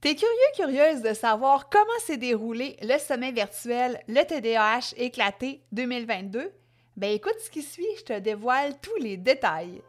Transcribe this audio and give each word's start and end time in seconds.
T'es 0.00 0.14
curieux, 0.14 0.30
curieuse 0.56 1.02
de 1.02 1.12
savoir 1.12 1.68
comment 1.68 1.84
s'est 2.06 2.16
déroulé 2.16 2.78
le 2.80 2.98
sommet 2.98 3.32
virtuel, 3.32 4.00
le 4.08 4.22
TDAH 4.22 4.94
éclaté 4.96 5.60
2022? 5.72 6.50
Ben 6.96 7.10
écoute 7.10 7.36
ce 7.44 7.50
qui 7.50 7.60
suit, 7.60 7.84
je 7.98 8.04
te 8.04 8.18
dévoile 8.18 8.72
tous 8.80 8.96
les 8.98 9.18
détails. 9.18 9.82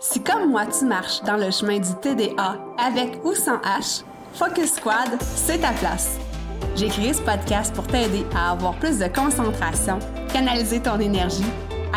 Si 0.00 0.22
comme 0.22 0.50
moi 0.50 0.64
tu 0.66 0.86
marches 0.86 1.20
dans 1.24 1.36
le 1.36 1.50
chemin 1.50 1.78
du 1.78 1.94
TDA 2.00 2.58
avec 2.78 3.22
ou 3.22 3.34
sans 3.34 3.58
H, 3.58 4.02
Focus 4.32 4.76
Squad, 4.76 5.20
c'est 5.20 5.58
ta 5.58 5.72
place. 5.72 6.16
J'ai 6.74 6.88
créé 6.88 7.12
ce 7.12 7.20
podcast 7.20 7.74
pour 7.74 7.86
t'aider 7.86 8.24
à 8.34 8.52
avoir 8.52 8.74
plus 8.78 8.98
de 8.98 9.08
concentration, 9.08 9.98
canaliser 10.32 10.80
ton 10.80 10.98
énergie, 11.00 11.44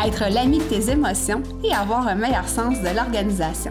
être 0.06 0.30
l'ami 0.30 0.58
de 0.58 0.64
tes 0.64 0.90
émotions 0.90 1.42
et 1.64 1.72
avoir 1.72 2.06
un 2.06 2.14
meilleur 2.14 2.46
sens 2.46 2.78
de 2.82 2.94
l'organisation. 2.94 3.70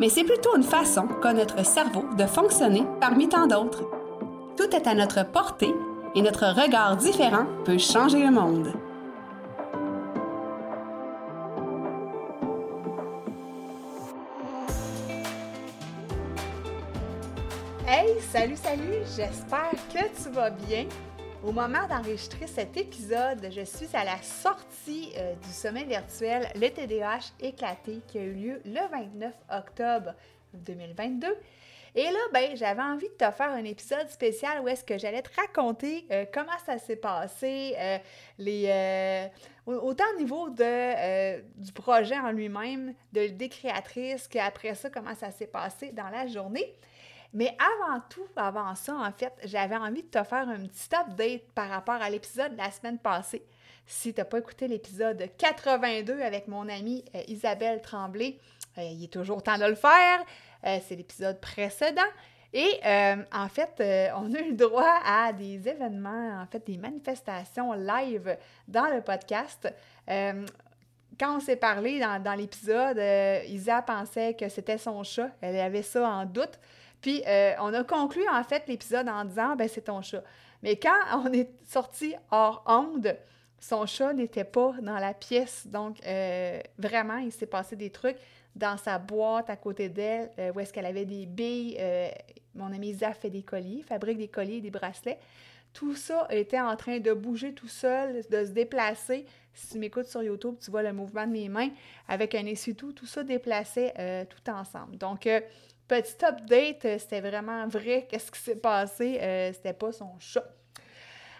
mais 0.00 0.08
c'est 0.08 0.24
plutôt 0.24 0.56
une 0.56 0.62
façon 0.62 1.08
qu'a 1.20 1.32
notre 1.32 1.64
cerveau 1.64 2.04
de 2.16 2.24
fonctionner 2.24 2.84
parmi 3.00 3.28
tant 3.28 3.46
d'autres. 3.46 3.84
Tout 4.56 4.74
est 4.74 4.86
à 4.86 4.94
notre 4.94 5.24
portée 5.24 5.74
et 6.14 6.22
notre 6.22 6.46
regard 6.46 6.96
différent 6.96 7.46
peut 7.64 7.78
changer 7.78 8.22
le 8.24 8.30
monde. 8.30 8.72
Hey, 17.86 18.20
salut, 18.32 18.56
salut, 18.56 19.00
j'espère 19.16 19.72
que 19.92 20.22
tu 20.22 20.30
vas 20.30 20.50
bien. 20.50 20.86
Au 21.44 21.52
moment 21.52 21.86
d'enregistrer 21.86 22.48
cet 22.48 22.76
épisode, 22.76 23.48
je 23.52 23.64
suis 23.64 23.88
à 23.94 24.04
la 24.04 24.20
sortie 24.22 25.12
euh, 25.16 25.36
du 25.36 25.48
sommet 25.48 25.84
virtuel 25.84 26.48
Le 26.56 26.68
TDAH 26.68 27.32
éclaté 27.38 28.00
qui 28.08 28.18
a 28.18 28.22
eu 28.22 28.32
lieu 28.32 28.60
le 28.64 28.80
29 28.90 29.32
octobre 29.52 30.14
2022. 30.54 31.28
Et 31.94 32.02
là, 32.02 32.18
ben, 32.32 32.56
j'avais 32.56 32.82
envie 32.82 33.08
de 33.08 33.14
te 33.14 33.30
faire 33.30 33.50
un 33.50 33.62
épisode 33.62 34.08
spécial 34.08 34.60
où 34.62 34.68
est-ce 34.68 34.82
que 34.84 34.98
j'allais 34.98 35.22
te 35.22 35.30
raconter 35.40 36.06
euh, 36.10 36.24
comment 36.34 36.58
ça 36.66 36.76
s'est 36.76 36.96
passé, 36.96 37.76
euh, 37.78 39.28
autant 39.64 40.04
au 40.16 40.18
niveau 40.18 40.48
du 40.50 41.72
projet 41.72 42.18
en 42.18 42.32
lui-même, 42.32 42.94
de 43.12 43.20
l'idée 43.20 43.48
créatrice, 43.48 44.26
qu'après 44.26 44.74
ça, 44.74 44.90
comment 44.90 45.14
ça 45.14 45.30
s'est 45.30 45.46
passé 45.46 45.92
dans 45.92 46.08
la 46.08 46.26
journée. 46.26 46.74
Mais 47.34 47.56
avant 47.58 48.00
tout, 48.08 48.26
avant 48.36 48.74
ça, 48.74 48.94
en 48.94 49.12
fait, 49.12 49.32
j'avais 49.44 49.76
envie 49.76 50.02
de 50.02 50.08
te 50.08 50.22
faire 50.24 50.48
un 50.48 50.66
petit 50.66 50.88
update 50.94 51.42
par 51.54 51.68
rapport 51.68 52.00
à 52.00 52.08
l'épisode 52.08 52.52
de 52.52 52.58
la 52.58 52.70
semaine 52.70 52.98
passée. 52.98 53.44
Si 53.86 54.12
tu 54.12 54.20
n'as 54.20 54.24
pas 54.24 54.38
écouté 54.38 54.68
l'épisode 54.68 55.30
82 55.38 56.20
avec 56.20 56.48
mon 56.48 56.68
amie 56.68 57.04
euh, 57.14 57.22
Isabelle 57.26 57.80
Tremblay, 57.80 58.38
euh, 58.76 58.82
il 58.82 59.04
est 59.04 59.12
toujours 59.12 59.42
temps 59.42 59.58
de 59.58 59.64
le 59.64 59.74
faire. 59.74 60.20
Euh, 60.64 60.78
c'est 60.86 60.96
l'épisode 60.96 61.40
précédent. 61.40 62.02
Et 62.54 62.80
en 63.30 63.48
fait, 63.50 63.74
on 64.16 64.32
a 64.34 64.38
eu 64.40 64.52
le 64.52 64.56
droit 64.56 65.00
à 65.04 65.34
des 65.34 65.68
événements, 65.68 66.40
en 66.40 66.46
fait, 66.46 66.66
des 66.66 66.78
manifestations 66.78 67.74
live 67.74 68.38
dans 68.66 68.86
le 68.86 69.02
podcast 69.02 69.68
quand 70.06 71.36
on 71.36 71.40
s'est 71.40 71.56
parlé 71.56 72.00
dans, 72.00 72.22
dans 72.22 72.32
l'épisode, 72.32 72.98
Isa 73.48 73.82
pensait 73.82 74.32
que 74.32 74.48
c'était 74.48 74.78
son 74.78 75.02
chat. 75.02 75.28
Elle 75.42 75.60
avait 75.60 75.82
ça 75.82 76.08
en 76.08 76.24
doute. 76.24 76.58
Puis 77.00 77.22
euh, 77.26 77.52
on 77.60 77.72
a 77.74 77.84
conclu 77.84 78.22
en 78.28 78.42
fait 78.44 78.64
l'épisode 78.66 79.08
en 79.08 79.24
disant 79.24 79.56
ben 79.56 79.68
c'est 79.68 79.82
ton 79.82 80.02
chat. 80.02 80.22
Mais 80.62 80.76
quand 80.76 80.96
on 81.24 81.32
est 81.32 81.50
sorti 81.66 82.14
hors 82.30 82.62
onde, 82.66 83.16
son 83.60 83.86
chat 83.86 84.12
n'était 84.12 84.44
pas 84.44 84.74
dans 84.82 84.98
la 84.98 85.14
pièce. 85.14 85.66
Donc 85.66 85.98
euh, 86.06 86.60
vraiment, 86.78 87.18
il 87.18 87.32
s'est 87.32 87.46
passé 87.46 87.76
des 87.76 87.90
trucs 87.90 88.16
dans 88.54 88.76
sa 88.76 88.98
boîte 88.98 89.50
à 89.50 89.56
côté 89.56 89.88
d'elle, 89.88 90.30
euh, 90.38 90.52
où 90.52 90.60
est-ce 90.60 90.72
qu'elle 90.72 90.86
avait 90.86 91.04
des 91.04 91.26
billes. 91.26 91.78
mon 92.54 92.72
ami 92.72 92.90
Isa 92.90 93.12
fait 93.12 93.30
des 93.30 93.42
colliers, 93.42 93.82
fabrique 93.82 94.18
des 94.18 94.28
colliers 94.28 94.60
des 94.60 94.70
bracelets. 94.70 95.18
Tout 95.74 95.94
ça 95.94 96.26
était 96.30 96.58
en 96.58 96.74
train 96.76 96.98
de 96.98 97.12
bouger 97.12 97.52
tout 97.52 97.68
seul, 97.68 98.22
de 98.28 98.44
se 98.44 98.50
déplacer. 98.50 99.26
Si 99.52 99.68
tu 99.68 99.78
m'écoutes 99.78 100.06
sur 100.06 100.22
YouTube, 100.22 100.56
tu 100.60 100.70
vois 100.70 100.82
le 100.82 100.92
mouvement 100.92 101.26
de 101.26 101.32
mes 101.32 101.48
mains 101.48 101.68
avec 102.08 102.34
un 102.34 102.46
essuie-tout. 102.46 102.92
Tout 102.92 103.06
ça 103.06 103.22
déplaçait 103.22 104.26
tout 104.30 104.50
ensemble. 104.50 104.96
Donc, 104.96 105.28
Petit 105.88 106.22
update, 106.22 106.84
euh, 106.84 106.98
c'était 106.98 107.22
vraiment 107.22 107.66
vrai. 107.66 108.06
Qu'est-ce 108.10 108.30
qui 108.30 108.38
s'est 108.38 108.56
passé? 108.56 109.18
Euh, 109.22 109.50
c'était 109.54 109.72
pas 109.72 109.90
son 109.90 110.18
chat. 110.18 110.44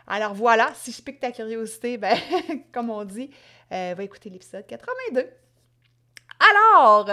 Alors 0.06 0.32
voilà, 0.32 0.72
si 0.74 0.90
je 0.90 1.02
pique 1.02 1.20
ta 1.20 1.30
curiosité, 1.30 1.98
ben, 1.98 2.16
comme 2.72 2.88
on 2.88 3.04
dit, 3.04 3.30
euh, 3.70 3.94
va 3.94 4.02
écouter 4.02 4.30
l'épisode 4.30 4.66
82. 4.66 5.28
Alors, 6.50 7.10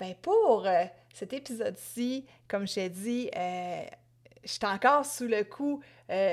ben 0.00 0.14
pour 0.20 0.66
cet 1.12 1.32
épisode-ci, 1.32 2.26
comme 2.48 2.66
je 2.66 2.74
t'ai 2.74 2.88
dit, 2.88 3.30
je 3.32 4.48
suis 4.48 4.66
encore 4.66 5.06
sous 5.06 5.28
le 5.28 5.44
coup, 5.44 5.80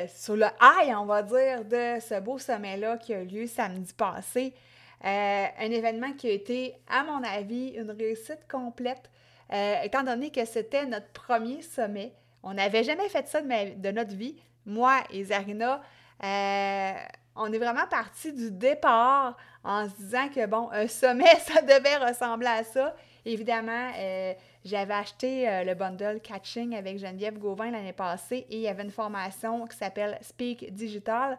sur 0.07 0.35
le 0.35 0.47
high, 0.59 0.95
on 0.97 1.05
va 1.05 1.21
dire, 1.21 1.63
de 1.65 1.99
ce 1.99 2.19
beau 2.19 2.39
sommet-là 2.39 2.97
qui 2.97 3.13
a 3.13 3.21
eu 3.21 3.25
lieu 3.25 3.45
samedi 3.45 3.93
passé. 3.93 4.55
un 5.03 5.69
événement 5.71 6.13
qui 6.13 6.29
a 6.29 6.31
été, 6.31 6.77
à 6.87 7.03
mon 7.03 7.21
avis, 7.23 7.75
une 7.75 7.91
réussite 7.91 8.47
complète. 8.49 9.11
Euh, 9.53 9.81
étant 9.83 10.03
donné 10.03 10.31
que 10.31 10.45
c'était 10.45 10.85
notre 10.85 11.09
premier 11.11 11.61
sommet. 11.61 12.13
On 12.43 12.53
n'avait 12.53 12.83
jamais 12.83 13.09
fait 13.09 13.27
ça 13.27 13.41
de, 13.41 13.91
notre 13.91 14.15
vie. 14.15 14.35
Moi 14.65 14.99
et 15.11 15.25
Zarina, 15.25 15.81
euh, 16.23 16.93
on 17.35 17.51
est 17.51 17.57
vraiment 17.57 17.87
parti 17.89 18.31
du 18.31 18.51
départ 18.51 19.35
en 19.63 19.89
se 19.89 19.95
disant 19.95 20.29
que, 20.29 20.45
bon, 20.45 20.69
un 20.71 20.87
sommet, 20.87 21.35
ça 21.39 21.61
devait 21.61 21.97
ressembler 21.97 22.47
à 22.47 22.63
ça. 22.63 22.95
Évidemment, 23.25 23.91
euh, 23.97 24.33
j'avais 24.65 24.93
acheté 24.93 25.63
le 25.65 25.73
bundle 25.75 26.21
Catching 26.21 26.75
avec 26.75 26.97
Geneviève 26.97 27.37
Gauvin 27.37 27.71
l'année 27.71 27.93
passée 27.93 28.47
et 28.49 28.55
il 28.55 28.61
y 28.61 28.67
avait 28.67 28.83
une 28.83 28.91
formation 28.91 29.67
qui 29.67 29.77
s'appelle 29.77 30.17
Speak 30.21 30.73
Digital. 30.73 31.37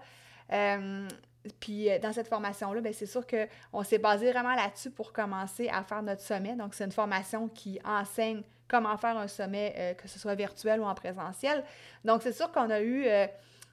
Puis 1.61 1.91
euh, 1.91 1.99
dans 1.99 2.13
cette 2.13 2.29
formation-là, 2.29 2.81
ben, 2.81 2.93
c'est 2.93 3.07
sûr 3.07 3.25
qu'on 3.27 3.83
s'est 3.83 3.99
basé 3.99 4.31
vraiment 4.31 4.55
là-dessus 4.55 4.91
pour 4.91 5.13
commencer 5.13 5.69
à 5.69 5.83
faire 5.83 6.03
notre 6.03 6.23
sommet. 6.23 6.55
Donc, 6.55 6.75
c'est 6.75 6.85
une 6.85 6.93
formation 6.93 7.49
qui 7.49 7.81
enseigne 7.85 8.43
comment 8.69 8.97
faire 8.97 9.17
un 9.19 9.29
sommet, 9.29 9.75
euh, 9.77 9.95
que 9.95 10.09
ce 10.09 10.19
soit 10.19 10.35
virtuel 10.35 10.81
ou 10.81 10.85
en 10.85 10.95
présentiel. 10.95 11.65
Donc, 12.05 12.23
c'est 12.23 12.33
sûr 12.33 12.51
qu'on 12.53 12.71
a 12.71 12.81
eu 12.81 13.05
euh, 13.07 13.27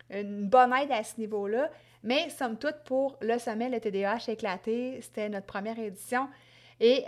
une 0.09 0.47
bonne 0.47 0.73
aide 0.73 0.91
à 0.91 1.03
ce 1.03 1.19
niveau-là. 1.19 1.69
Mais 2.03 2.29
somme 2.29 2.57
toute, 2.57 2.77
pour 2.85 3.17
le 3.21 3.37
sommet, 3.37 3.69
le 3.69 3.79
TDAH 3.79 4.29
éclaté, 4.29 4.99
c'était 5.01 5.29
notre 5.29 5.45
première 5.45 5.77
édition. 5.77 6.29
Et 6.79 7.03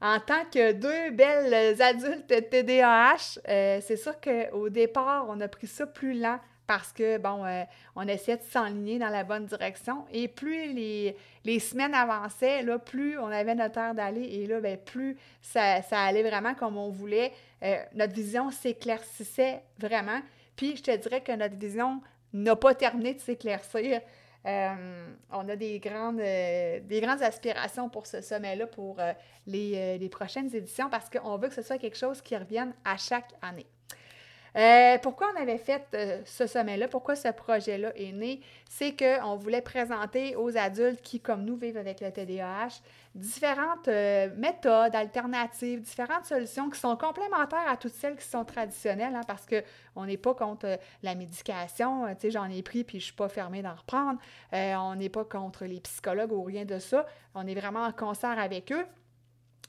en 0.00 0.18
tant 0.18 0.46
que 0.50 0.72
deux 0.72 1.10
belles 1.10 1.80
adultes 1.82 2.26
TDAH, 2.26 3.38
c'est 3.82 3.96
sûr 3.98 4.18
qu'au 4.18 4.70
départ, 4.70 5.26
on 5.28 5.38
a 5.42 5.48
pris 5.48 5.66
ça 5.66 5.86
plus 5.86 6.18
lent 6.18 6.40
parce 6.66 6.92
que, 6.92 7.18
bon, 7.18 7.44
euh, 7.44 7.64
on 7.96 8.06
essayait 8.06 8.36
de 8.36 8.42
s'enligner 8.42 8.98
dans 8.98 9.08
la 9.08 9.24
bonne 9.24 9.46
direction. 9.46 10.04
Et 10.12 10.28
plus 10.28 10.72
les, 10.72 11.58
semaines 11.58 11.94
avançaient, 11.94 12.62
là, 12.62 12.78
plus 12.78 13.18
on 13.18 13.26
avait 13.26 13.54
notre 13.54 13.78
heure 13.78 13.94
d'aller 13.94 14.22
et 14.22 14.46
là, 14.46 14.60
bien, 14.60 14.76
plus 14.76 15.16
ça, 15.40 15.80
allait 15.90 16.22
vraiment 16.22 16.54
comme 16.54 16.76
on 16.76 16.90
voulait. 16.90 17.32
Euh, 17.62 17.76
notre 17.94 18.14
vision 18.14 18.50
s'éclaircissait 18.50 19.62
vraiment. 19.78 20.20
Puis, 20.56 20.76
je 20.76 20.82
te 20.82 20.96
dirais 20.96 21.20
que 21.20 21.32
notre 21.32 21.56
vision 21.56 22.00
n'a 22.32 22.56
pas 22.56 22.74
terminé 22.74 23.14
de 23.14 23.20
s'éclaircir. 23.20 24.00
Euh, 24.44 25.06
on 25.30 25.48
a 25.48 25.54
des 25.54 25.78
grandes, 25.78 26.16
des 26.16 27.00
grandes 27.00 27.22
aspirations 27.22 27.88
pour 27.88 28.06
ce 28.06 28.20
sommet-là 28.20 28.66
pour 28.66 28.98
les, 29.46 29.98
les 29.98 30.08
prochaines 30.08 30.54
éditions 30.54 30.90
parce 30.90 31.08
qu'on 31.08 31.36
veut 31.36 31.48
que 31.48 31.54
ce 31.54 31.62
soit 31.62 31.78
quelque 31.78 31.98
chose 31.98 32.20
qui 32.20 32.36
revienne 32.36 32.74
à 32.84 32.96
chaque 32.96 33.30
année. 33.40 33.66
Euh, 34.54 34.98
pourquoi 34.98 35.28
on 35.34 35.40
avait 35.40 35.58
fait 35.58 35.86
euh, 35.94 36.20
ce 36.26 36.46
sommet-là? 36.46 36.86
Pourquoi 36.88 37.16
ce 37.16 37.28
projet-là 37.28 37.92
est 37.96 38.12
né? 38.12 38.40
C'est 38.68 38.94
qu'on 38.94 39.36
voulait 39.36 39.62
présenter 39.62 40.36
aux 40.36 40.56
adultes 40.56 41.00
qui, 41.00 41.20
comme 41.20 41.44
nous, 41.44 41.56
vivent 41.56 41.78
avec 41.78 42.00
le 42.02 42.10
TDAH, 42.10 42.82
différentes 43.14 43.88
euh, 43.88 44.28
méthodes 44.36 44.94
alternatives, 44.94 45.80
différentes 45.80 46.26
solutions 46.26 46.68
qui 46.68 46.78
sont 46.78 46.96
complémentaires 46.96 47.66
à 47.66 47.76
toutes 47.78 47.94
celles 47.94 48.16
qui 48.16 48.26
sont 48.26 48.44
traditionnelles, 48.44 49.14
hein, 49.14 49.22
parce 49.26 49.46
qu'on 49.46 50.04
n'est 50.04 50.18
pas 50.18 50.34
contre 50.34 50.78
la 51.02 51.14
médication. 51.14 52.06
tu 52.14 52.20
sais, 52.20 52.30
j'en 52.30 52.50
ai 52.50 52.62
pris 52.62 52.84
puis 52.84 52.98
je 52.98 53.04
ne 53.04 53.06
suis 53.06 53.16
pas 53.16 53.28
fermée 53.28 53.62
d'en 53.62 53.74
reprendre. 53.74 54.18
on 54.52 54.94
n'est 54.96 55.08
pas 55.08 55.24
contre 55.24 55.64
les 55.64 55.80
psychologues 55.80 56.32
ou 56.32 56.42
rien 56.42 56.64
de 56.66 56.78
ça. 56.78 57.06
On 57.34 57.46
est 57.46 57.54
vraiment 57.54 57.84
en 57.84 57.92
concert 57.92 58.38
avec 58.38 58.70
eux. 58.72 58.84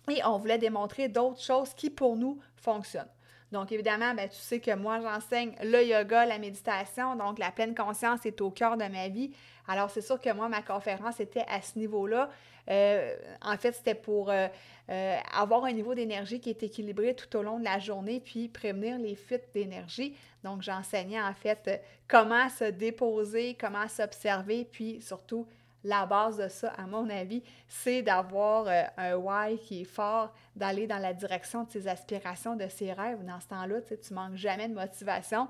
Et 0.09 0.21
on 0.25 0.37
voulait 0.37 0.57
démontrer 0.57 1.07
d'autres 1.07 1.41
choses 1.41 1.73
qui, 1.73 1.89
pour 1.89 2.17
nous, 2.17 2.39
fonctionnent. 2.57 3.07
Donc, 3.53 3.71
évidemment, 3.71 4.15
ben, 4.15 4.27
tu 4.27 4.37
sais 4.37 4.59
que 4.59 4.73
moi, 4.73 4.99
j'enseigne 4.99 5.53
le 5.61 5.85
yoga, 5.85 6.25
la 6.25 6.39
méditation, 6.39 7.15
donc 7.15 7.37
la 7.37 7.51
pleine 7.51 7.75
conscience 7.75 8.25
est 8.25 8.41
au 8.41 8.49
cœur 8.49 8.77
de 8.77 8.85
ma 8.85 9.09
vie. 9.09 9.31
Alors, 9.67 9.91
c'est 9.91 10.01
sûr 10.01 10.19
que 10.19 10.33
moi, 10.33 10.49
ma 10.49 10.63
conférence 10.63 11.19
était 11.19 11.45
à 11.47 11.61
ce 11.61 11.77
niveau-là. 11.77 12.31
Euh, 12.71 13.15
en 13.43 13.55
fait, 13.57 13.73
c'était 13.73 13.93
pour 13.93 14.31
euh, 14.31 14.47
euh, 14.89 15.17
avoir 15.31 15.65
un 15.65 15.71
niveau 15.71 15.93
d'énergie 15.93 16.39
qui 16.39 16.49
est 16.49 16.63
équilibré 16.63 17.13
tout 17.13 17.37
au 17.37 17.43
long 17.43 17.59
de 17.59 17.63
la 17.63 17.77
journée, 17.77 18.19
puis 18.19 18.47
prévenir 18.47 18.97
les 18.97 19.15
fuites 19.15 19.47
d'énergie. 19.53 20.17
Donc, 20.43 20.63
j'enseignais 20.63 21.21
en 21.21 21.35
fait 21.35 21.79
comment 22.07 22.49
se 22.49 22.65
déposer, 22.65 23.55
comment 23.59 23.87
s'observer, 23.87 24.67
puis 24.71 24.99
surtout 24.99 25.45
la 25.83 26.05
base 26.05 26.37
de 26.37 26.47
ça, 26.47 26.69
à 26.77 26.83
mon 26.83 27.09
avis, 27.09 27.43
c'est 27.67 28.01
d'avoir 28.01 28.67
euh, 28.67 28.83
un 28.97 29.15
why 29.15 29.57
qui 29.59 29.81
est 29.81 29.85
fort, 29.85 30.33
d'aller 30.55 30.87
dans 30.87 30.97
la 30.97 31.13
direction 31.13 31.63
de 31.63 31.71
ses 31.71 31.87
aspirations, 31.87 32.55
de 32.55 32.67
ses 32.69 32.93
rêves. 32.93 33.23
Dans 33.25 33.39
ce 33.39 33.47
temps-là, 33.47 33.81
tu 33.81 33.93
ne 33.93 34.15
manques 34.15 34.35
jamais 34.35 34.69
de 34.69 34.73
motivation. 34.73 35.47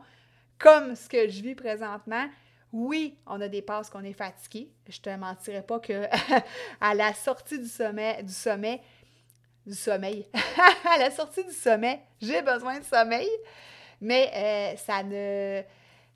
Comme 0.58 0.96
ce 0.96 1.08
que 1.08 1.28
je 1.28 1.42
vis 1.42 1.56
présentement, 1.56 2.28
oui, 2.72 3.16
on 3.28 3.40
a 3.42 3.48
des 3.48 3.62
passes 3.62 3.90
qu'on 3.90 4.04
est 4.04 4.14
fatigué. 4.14 4.72
Je 4.90 5.00
te 5.00 5.10
mentirais 5.12 5.62
pas 5.62 5.80
que 5.80 6.08
à 6.82 6.96
la 6.96 7.14
sortie 7.14 7.60
du 7.60 7.68
sommet, 7.68 8.24
du 8.24 8.34
sommet, 8.34 8.82
du 9.66 9.76
sommeil, 9.76 10.26
à 10.96 10.98
la 10.98 11.12
sortie 11.12 11.44
du 11.44 11.54
sommet, 11.54 12.02
j'ai 12.20 12.42
besoin 12.42 12.80
de 12.80 12.84
sommeil, 12.84 13.30
mais 14.02 14.32
euh, 14.34 14.78
ça 14.78 15.04
ne 15.04 15.62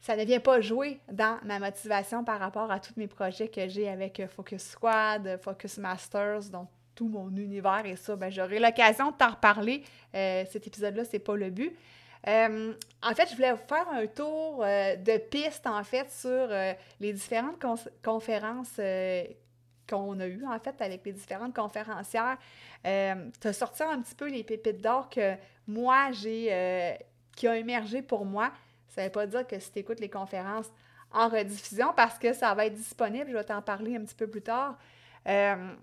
ça 0.01 0.15
ne 0.15 0.23
vient 0.23 0.39
pas 0.39 0.61
jouer 0.61 0.99
dans 1.11 1.38
ma 1.44 1.59
motivation 1.59 2.23
par 2.23 2.39
rapport 2.39 2.71
à 2.71 2.79
tous 2.79 2.94
mes 2.97 3.07
projets 3.07 3.47
que 3.47 3.67
j'ai 3.67 3.89
avec 3.89 4.19
euh, 4.19 4.27
Focus 4.27 4.61
Squad, 4.61 5.27
euh, 5.27 5.38
Focus 5.38 5.77
Masters, 5.77 6.49
donc 6.51 6.69
tout 6.95 7.07
mon 7.07 7.29
univers 7.35 7.85
et 7.85 7.95
ça, 7.95 8.15
ben, 8.15 8.31
j'aurai 8.31 8.59
l'occasion 8.59 9.11
de 9.11 9.17
t'en 9.17 9.31
reparler. 9.31 9.83
Euh, 10.15 10.44
cet 10.49 10.65
épisode-là, 10.65 11.03
c'est 11.05 11.19
pas 11.19 11.35
le 11.35 11.49
but. 11.49 11.75
en 12.25 13.13
fait, 13.15 13.29
je 13.29 13.35
voulais 13.35 13.51
vous 13.51 13.67
faire 13.67 13.88
un 13.89 14.07
tour 14.07 14.59
de 14.59 15.17
piste, 15.17 15.67
en 15.67 15.83
fait, 15.83 16.11
sur 16.11 16.50
les 17.00 17.13
différentes 17.13 17.63
conférences 18.03 18.79
qu'on 19.88 20.19
a 20.19 20.27
eues, 20.27 20.43
en 20.45 20.59
fait, 20.59 20.81
avec 20.81 21.05
les 21.05 21.13
différentes 21.13 21.55
conférencières. 21.55 22.38
te 22.83 23.51
sortir 23.53 23.89
un 23.89 24.01
petit 24.01 24.15
peu 24.15 24.27
les 24.27 24.43
pépites 24.43 24.81
d'or 24.81 25.07
que 25.07 25.35
moi, 25.67 26.11
j'ai, 26.11 26.97
qui 27.35 27.47
ont 27.47 27.53
émergé 27.53 28.01
pour 28.01 28.25
moi. 28.25 28.51
Ça 28.97 29.03
ne 29.03 29.09
veut 29.09 29.11
pas 29.11 29.27
dire 29.27 29.45
que 29.45 29.59
si 29.59 29.71
tu 29.71 29.77
écoutes 29.77 29.99
les 29.99 30.09
conférences 30.09 30.71
en 31.11 31.29
rediffusion, 31.29 31.94
parce 31.95 32.17
que 32.17 32.33
ça 32.33 32.55
va 32.55 32.65
être 32.65 32.73
disponible, 32.73 33.29
je 33.29 33.38
vais 33.38 33.44
t'en 33.44 33.61
parler 33.61 33.95
un 33.95 34.03
petit 34.03 34.15
peu 34.15 34.25
plus 34.25 34.41
tard. 34.41 34.75
Euh, 35.27 35.75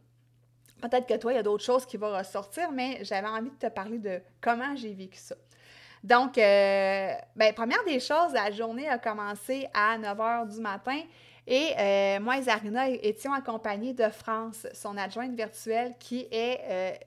peut-être 0.83 1.07
que 1.07 1.15
toi, 1.15 1.33
il 1.33 1.37
y 1.37 1.39
a 1.39 1.45
d'autres 1.45 1.63
choses 1.63 1.87
qui 1.87 1.97
vont 1.97 2.11
ressortir, 2.11 2.73
mais 2.73 3.05
j'avais 3.05 3.29
envie 3.29 3.51
de 3.51 3.55
te 3.55 3.69
parler 3.69 3.99
de 3.99 4.21
comment 4.41 4.75
j'ai 4.75 4.93
vécu 4.93 5.17
ça. 5.17 5.37
Donc, 6.03 6.39
euh, 6.39 7.13
ben, 7.37 7.55
première 7.55 7.85
des 7.85 8.01
choses, 8.01 8.33
la 8.33 8.51
journée 8.51 8.89
a 8.89 8.99
commencé 8.99 9.69
à 9.73 9.97
9 9.97 10.19
h 10.19 10.53
du 10.53 10.61
matin 10.61 11.01
et 11.47 11.71
euh, 11.79 12.19
moi 12.19 12.39
et 12.39 12.43
Zarina 12.43 12.89
étions 12.89 13.33
accompagnés 13.33 13.95
de 13.95 14.09
France, 14.09 14.67
son 14.73 14.97
adjointe 14.97 15.37
virtuelle, 15.37 15.95
qui 16.01 16.27
est 16.33 16.99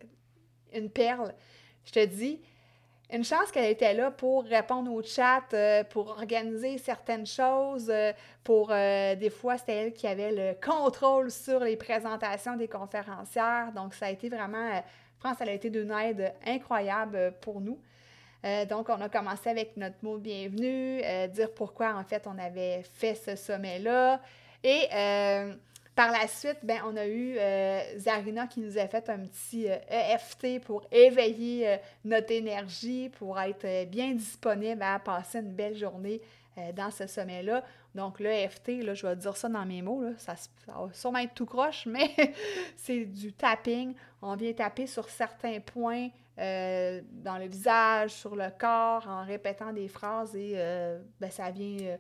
une 0.74 0.90
perle. 0.90 1.34
Je 1.84 1.92
te 1.92 2.06
dis, 2.06 2.40
une 3.12 3.24
chance 3.24 3.52
qu'elle 3.52 3.72
était 3.72 3.94
là 3.94 4.12
pour 4.12 4.44
répondre 4.44 4.92
au 4.92 5.02
chat, 5.02 5.44
euh, 5.54 5.84
pour 5.86 6.10
organiser 6.10 6.78
certaines 6.78 7.26
choses, 7.26 7.90
euh, 7.90 8.12
pour 8.44 8.70
euh, 8.72 9.16
des 9.16 9.30
fois 9.30 9.58
c'était 9.58 9.76
elle 9.76 9.94
qui 9.94 10.08
avait 10.08 10.32
le 10.32 10.56
contrôle 10.62 11.32
sur 11.32 11.62
les 11.62 11.78
présentations 11.78 12.58
des 12.58 12.68
conférencières. 12.68 13.72
Donc 13.74 13.94
ça 13.94 14.08
a 14.08 14.10
été 14.10 14.28
vraiment, 14.28 14.84
France, 15.20 15.38
elle 15.40 15.50
a 15.50 15.54
été 15.54 15.70
d'une 15.70 15.92
aide 15.92 16.34
incroyable 16.46 17.34
pour 17.42 17.62
nous. 17.62 17.80
donc 18.70 18.90
on 18.90 19.02
a 19.02 19.10
commencé 19.10 19.50
avec 19.50 19.78
notre 19.78 19.98
mot 20.02 20.18
bienvenue, 20.18 21.02
dire 21.30 21.54
pourquoi 21.54 21.96
en 21.96 22.04
fait 22.04 22.28
on 22.28 22.38
avait 22.38 22.84
fait 22.94 23.16
ce 23.16 23.36
sommet-là. 23.36 24.22
Et 24.64 24.88
par 25.98 26.12
la 26.12 26.28
suite, 26.28 26.60
ben, 26.62 26.80
on 26.86 26.96
a 26.96 27.08
eu 27.08 27.38
euh, 27.40 27.82
Zarina 27.98 28.46
qui 28.46 28.60
nous 28.60 28.78
a 28.78 28.88
fait 28.88 29.10
un 29.10 29.18
petit 29.18 29.66
EFT 29.66 30.44
euh, 30.44 30.58
e 30.58 30.60
pour 30.60 30.84
éveiller 30.92 31.68
euh, 31.68 31.78
notre 32.06 32.32
énergie, 32.32 33.10
pour 33.10 33.40
être 33.40 33.90
bien 33.90 34.14
disponible 34.14 34.84
à 34.84 35.00
passer 35.00 35.40
une 35.40 35.54
belle 35.54 35.76
journée 35.76 36.22
dans 36.76 36.92
ce 36.92 37.08
sommet-là. 37.08 37.64
Donc, 37.96 38.20
l'EFT, 38.20 38.84
là, 38.84 38.94
je 38.94 39.08
vais 39.08 39.16
dire 39.16 39.36
ça 39.36 39.50
dans 39.50 39.66
mes 39.66 39.82
mots, 39.82 40.04
ça, 40.18 40.36
va 40.68 40.88
sûrement 40.94 41.20
être 41.20 41.34
tout 41.34 41.46
croche, 41.48 41.86
mais 41.88 42.12
c'est 42.76 43.06
du 43.06 43.34
tapping. 43.34 43.96
On 44.22 44.36
vient 44.36 44.54
taper 44.54 44.86
sur 44.86 45.10
certains 45.10 45.60
points 45.60 46.10
dans 46.38 47.38
le 47.40 47.48
visage, 47.48 48.12
sur 48.12 48.36
le 48.36 48.50
corps, 48.58 49.08
en 49.08 49.24
répétant 49.24 49.74
des 49.74 49.88
phrases 49.88 50.36
et 50.36 50.54
ben, 51.20 51.32
ça 51.32 51.50
vient 51.50 51.98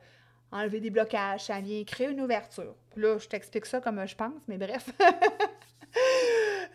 enlever 0.51 0.79
des 0.79 0.89
blocages, 0.89 1.45
ça 1.45 1.59
vient 1.59 1.83
créer 1.83 2.09
une 2.09 2.21
ouverture. 2.21 2.75
là, 2.95 3.17
je 3.17 3.27
t'explique 3.27 3.65
ça 3.65 3.81
comme 3.81 4.05
je 4.05 4.15
pense, 4.15 4.41
mais 4.47 4.57
bref. 4.57 4.89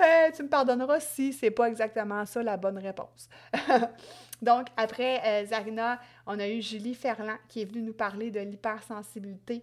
Euh, 0.00 0.30
tu 0.34 0.42
me 0.42 0.48
pardonneras 0.48 0.98
si 0.98 1.32
c'est 1.32 1.50
pas 1.50 1.68
exactement 1.68 2.24
ça 2.26 2.42
la 2.42 2.56
bonne 2.56 2.78
réponse. 2.78 3.28
Donc, 4.42 4.66
après 4.76 5.20
euh, 5.24 5.46
Zarina, 5.46 6.00
on 6.26 6.40
a 6.40 6.48
eu 6.48 6.60
Julie 6.60 6.94
Ferland 6.94 7.36
qui 7.46 7.62
est 7.62 7.64
venue 7.66 7.82
nous 7.82 7.92
parler 7.92 8.30
de 8.30 8.40
l'hypersensibilité. 8.40 9.62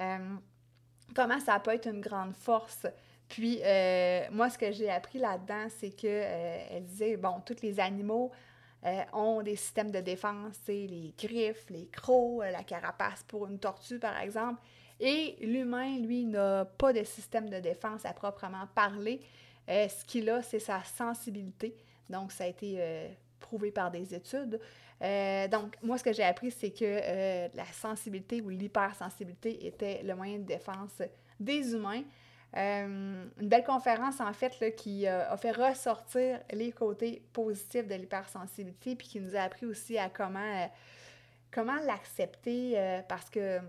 Euh, 0.00 0.18
comment 1.14 1.40
ça 1.40 1.58
peut 1.58 1.72
être 1.72 1.88
une 1.88 2.00
grande 2.00 2.34
force? 2.34 2.86
Puis, 3.26 3.60
moi, 4.30 4.50
ce 4.50 4.58
que 4.58 4.70
j'ai 4.70 4.90
appris 4.90 5.18
là-dedans, 5.18 5.66
c'est 5.68 5.90
qu'elle 5.90 6.66
elle 6.70 6.84
disait, 6.84 7.16
bon, 7.16 7.40
tous 7.44 7.62
les 7.62 7.80
animaux 7.80 8.30
euh, 8.86 9.02
ont 9.12 9.42
des 9.42 9.56
systèmes 9.56 9.90
de 9.90 10.00
défense, 10.00 10.56
les 10.66 11.12
griffes, 11.18 11.68
les 11.68 11.86
crocs, 11.88 12.42
euh, 12.42 12.50
la 12.50 12.62
carapace 12.62 13.22
pour 13.24 13.46
une 13.46 13.58
tortue, 13.58 13.98
par 13.98 14.18
exemple. 14.18 14.62
Et 14.98 15.36
l'humain, 15.40 15.98
lui, 15.98 16.24
n'a 16.24 16.64
pas 16.64 16.92
de 16.92 17.04
système 17.04 17.50
de 17.50 17.58
défense 17.60 18.06
à 18.06 18.14
proprement 18.14 18.66
parler. 18.74 19.20
Euh, 19.68 19.86
ce 19.86 20.04
qu'il 20.06 20.30
a, 20.30 20.42
c'est 20.42 20.60
sa 20.60 20.82
sensibilité. 20.82 21.76
Donc, 22.08 22.32
ça 22.32 22.44
a 22.44 22.46
été 22.46 23.08
prouvé 23.38 23.70
par 23.70 23.90
des 23.90 24.14
études. 24.14 24.58
donc, 25.50 25.76
moi, 25.82 25.96
ce 25.96 26.02
que 26.02 26.12
j'ai 26.12 26.24
appris, 26.24 26.50
c'est 26.50 26.72
que 26.72 27.54
la 27.56 27.66
sensibilité 27.66 28.40
ou 28.40 28.48
l'hypersensibilité 28.48 29.66
était 29.66 30.02
le 30.02 30.16
moyen 30.16 30.38
de 30.38 30.44
défense 30.44 31.02
des 31.38 31.72
humains. 31.72 32.02
Euh, 32.56 33.26
une 33.40 33.48
belle 33.48 33.64
conférence, 33.64 34.20
en 34.20 34.32
fait, 34.32 34.74
qui 34.74 35.06
euh, 35.06 35.30
a 35.30 35.36
fait 35.36 35.52
ressortir 35.52 36.40
les 36.50 36.72
côtés 36.72 37.22
positifs 37.32 37.86
de 37.86 37.94
l'hypersensibilité, 37.94 38.96
puis 38.96 39.06
qui 39.06 39.20
nous 39.20 39.36
a 39.36 39.40
appris 39.40 39.66
aussi 39.66 39.96
à 39.98 40.08
comment, 40.08 40.40
euh, 40.40 40.66
comment 41.52 41.76
l'accepter, 41.86 43.02
parce 43.08 43.30
que, 43.30 43.58
tu 43.58 43.66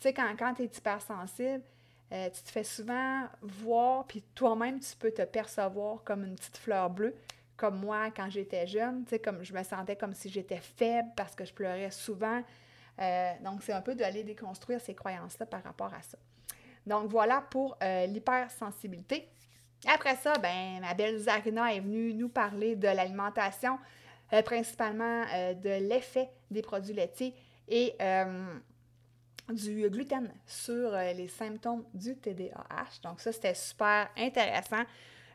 sais, 0.00 0.12
quand, 0.12 0.34
quand 0.38 0.54
tu 0.54 0.62
es 0.62 0.66
hypersensible, 0.66 1.62
tu 2.10 2.42
te 2.42 2.50
fais 2.50 2.64
souvent 2.64 3.24
voir, 3.42 4.06
puis 4.06 4.22
toi-même, 4.34 4.80
tu 4.80 4.96
peux 4.96 5.10
te 5.10 5.22
percevoir 5.22 6.02
comme 6.04 6.24
une 6.24 6.36
petite 6.36 6.58
fleur 6.58 6.90
bleue, 6.90 7.14
comme 7.56 7.80
moi 7.80 8.10
quand 8.14 8.30
j'étais 8.30 8.66
jeune, 8.66 9.04
tu 9.04 9.10
sais, 9.10 9.18
comme 9.18 9.42
je 9.42 9.52
me 9.52 9.62
sentais 9.62 9.96
comme 9.96 10.14
si 10.14 10.28
j'étais 10.30 10.60
faible 10.60 11.08
parce 11.16 11.34
que 11.34 11.44
je 11.44 11.52
pleurais 11.52 11.90
souvent. 11.90 12.42
donc, 13.42 13.62
c'est 13.62 13.72
un 13.72 13.82
peu 13.82 13.94
d'aller 13.94 14.24
déconstruire 14.24 14.80
ces 14.80 14.94
croyances-là 14.94 15.46
par 15.46 15.62
rapport 15.62 15.92
à 15.92 16.02
ça. 16.02 16.18
Donc 16.88 17.10
voilà 17.10 17.44
pour 17.50 17.76
euh, 17.82 18.06
l'hypersensibilité. 18.06 19.28
Après 19.86 20.16
ça, 20.16 20.32
ben, 20.38 20.80
ma 20.80 20.94
belle 20.94 21.18
Zarina 21.18 21.72
est 21.72 21.80
venue 21.80 22.14
nous 22.14 22.30
parler 22.30 22.74
de 22.74 22.88
l'alimentation, 22.88 23.78
euh, 24.32 24.42
principalement 24.42 25.24
euh, 25.32 25.54
de 25.54 25.88
l'effet 25.88 26.30
des 26.50 26.62
produits 26.62 26.94
laitiers 26.94 27.34
et 27.68 27.94
du 29.50 29.88
gluten 29.90 30.30
sur 30.46 30.92
les 30.92 31.28
symptômes 31.28 31.84
du 31.94 32.16
TDAH. 32.16 33.00
Donc 33.02 33.20
ça, 33.20 33.30
c'était 33.32 33.54
super 33.54 34.08
intéressant. 34.16 34.82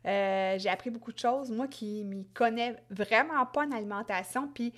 j'ai 0.04 0.70
appris 0.70 0.90
beaucoup 0.90 1.12
de 1.12 1.20
choses. 1.20 1.52
Moi 1.52 1.68
qui 1.68 2.04
m'y 2.04 2.26
connais 2.34 2.76
vraiment 2.90 3.46
pas 3.46 3.66
en 3.66 3.72
alimentation, 3.72 4.48
puis 4.48 4.74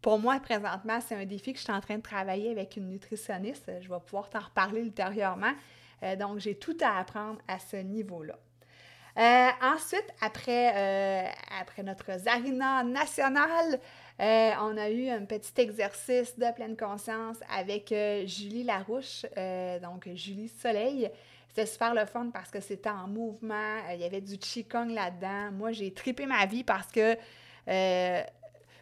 pour 0.00 0.18
moi, 0.18 0.38
présentement, 0.40 1.00
c'est 1.00 1.16
un 1.16 1.24
défi 1.24 1.52
que 1.52 1.58
je 1.58 1.64
suis 1.64 1.72
en 1.72 1.80
train 1.80 1.96
de 1.96 2.02
travailler 2.02 2.50
avec 2.50 2.76
une 2.76 2.88
nutritionniste. 2.88 3.70
Je 3.80 3.88
vais 3.88 4.00
pouvoir 4.00 4.30
t'en 4.30 4.40
reparler 4.40 4.80
ultérieurement. 4.82 5.52
Euh, 6.02 6.16
donc, 6.16 6.38
j'ai 6.38 6.54
tout 6.54 6.76
à 6.80 6.98
apprendre 6.98 7.40
à 7.48 7.58
ce 7.58 7.76
niveau-là. 7.76 8.38
Euh, 9.18 9.48
ensuite, 9.62 10.06
après, 10.20 10.72
euh, 10.74 11.28
après 11.60 11.82
notre 11.82 12.16
Zarina 12.18 12.84
nationale, 12.84 13.80
on 14.18 14.76
a 14.76 14.90
eu 14.90 15.08
un 15.08 15.24
petit 15.24 15.60
exercice 15.60 16.38
de 16.38 16.52
pleine 16.54 16.76
conscience 16.76 17.38
avec 17.50 17.88
Julie 18.26 18.64
Larouche, 18.64 19.24
donc 19.82 20.08
Julie 20.14 20.48
Soleil. 20.48 21.10
C'était 21.48 21.66
super 21.66 21.94
le 21.94 22.04
fun 22.04 22.30
parce 22.30 22.50
que 22.50 22.60
c'était 22.60 22.90
en 22.90 23.08
mouvement, 23.08 23.78
il 23.92 24.00
y 24.00 24.04
avait 24.04 24.20
du 24.20 24.38
Qigong 24.38 24.90
là-dedans. 24.90 25.50
Moi, 25.52 25.72
j'ai 25.72 25.92
tripé 25.92 26.26
ma 26.26 26.44
vie 26.44 26.64
parce 26.64 26.88
que 26.92 27.16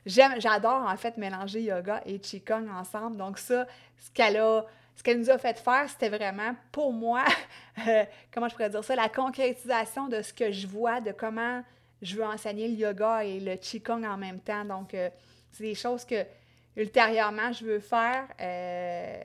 j'adore 0.04 0.86
en 0.88 0.96
fait 0.96 1.16
mélanger 1.16 1.62
yoga 1.62 2.02
et 2.04 2.18
Qigong 2.18 2.68
ensemble. 2.68 3.16
Donc 3.16 3.38
ça, 3.38 3.66
ce 3.96 4.10
qu'elle 4.10 4.38
a 4.38 4.64
ce 4.98 5.04
qu'elle 5.04 5.20
nous 5.20 5.30
a 5.30 5.38
fait 5.38 5.56
faire, 5.56 5.88
c'était 5.88 6.08
vraiment, 6.08 6.56
pour 6.72 6.92
moi, 6.92 7.24
euh, 7.86 8.04
comment 8.34 8.48
je 8.48 8.54
pourrais 8.54 8.68
dire 8.68 8.82
ça, 8.82 8.96
la 8.96 9.08
concrétisation 9.08 10.08
de 10.08 10.22
ce 10.22 10.34
que 10.34 10.50
je 10.50 10.66
vois, 10.66 11.00
de 11.00 11.12
comment 11.12 11.62
je 12.02 12.16
veux 12.16 12.24
enseigner 12.24 12.66
le 12.66 12.74
yoga 12.74 13.24
et 13.24 13.38
le 13.38 13.54
qigong 13.54 14.02
en 14.02 14.16
même 14.16 14.40
temps. 14.40 14.64
Donc, 14.64 14.94
euh, 14.94 15.08
c'est 15.52 15.62
des 15.62 15.76
choses 15.76 16.04
que 16.04 16.26
ultérieurement 16.74 17.52
je 17.52 17.64
veux 17.64 17.78
faire. 17.78 18.26
Euh, 18.40 19.22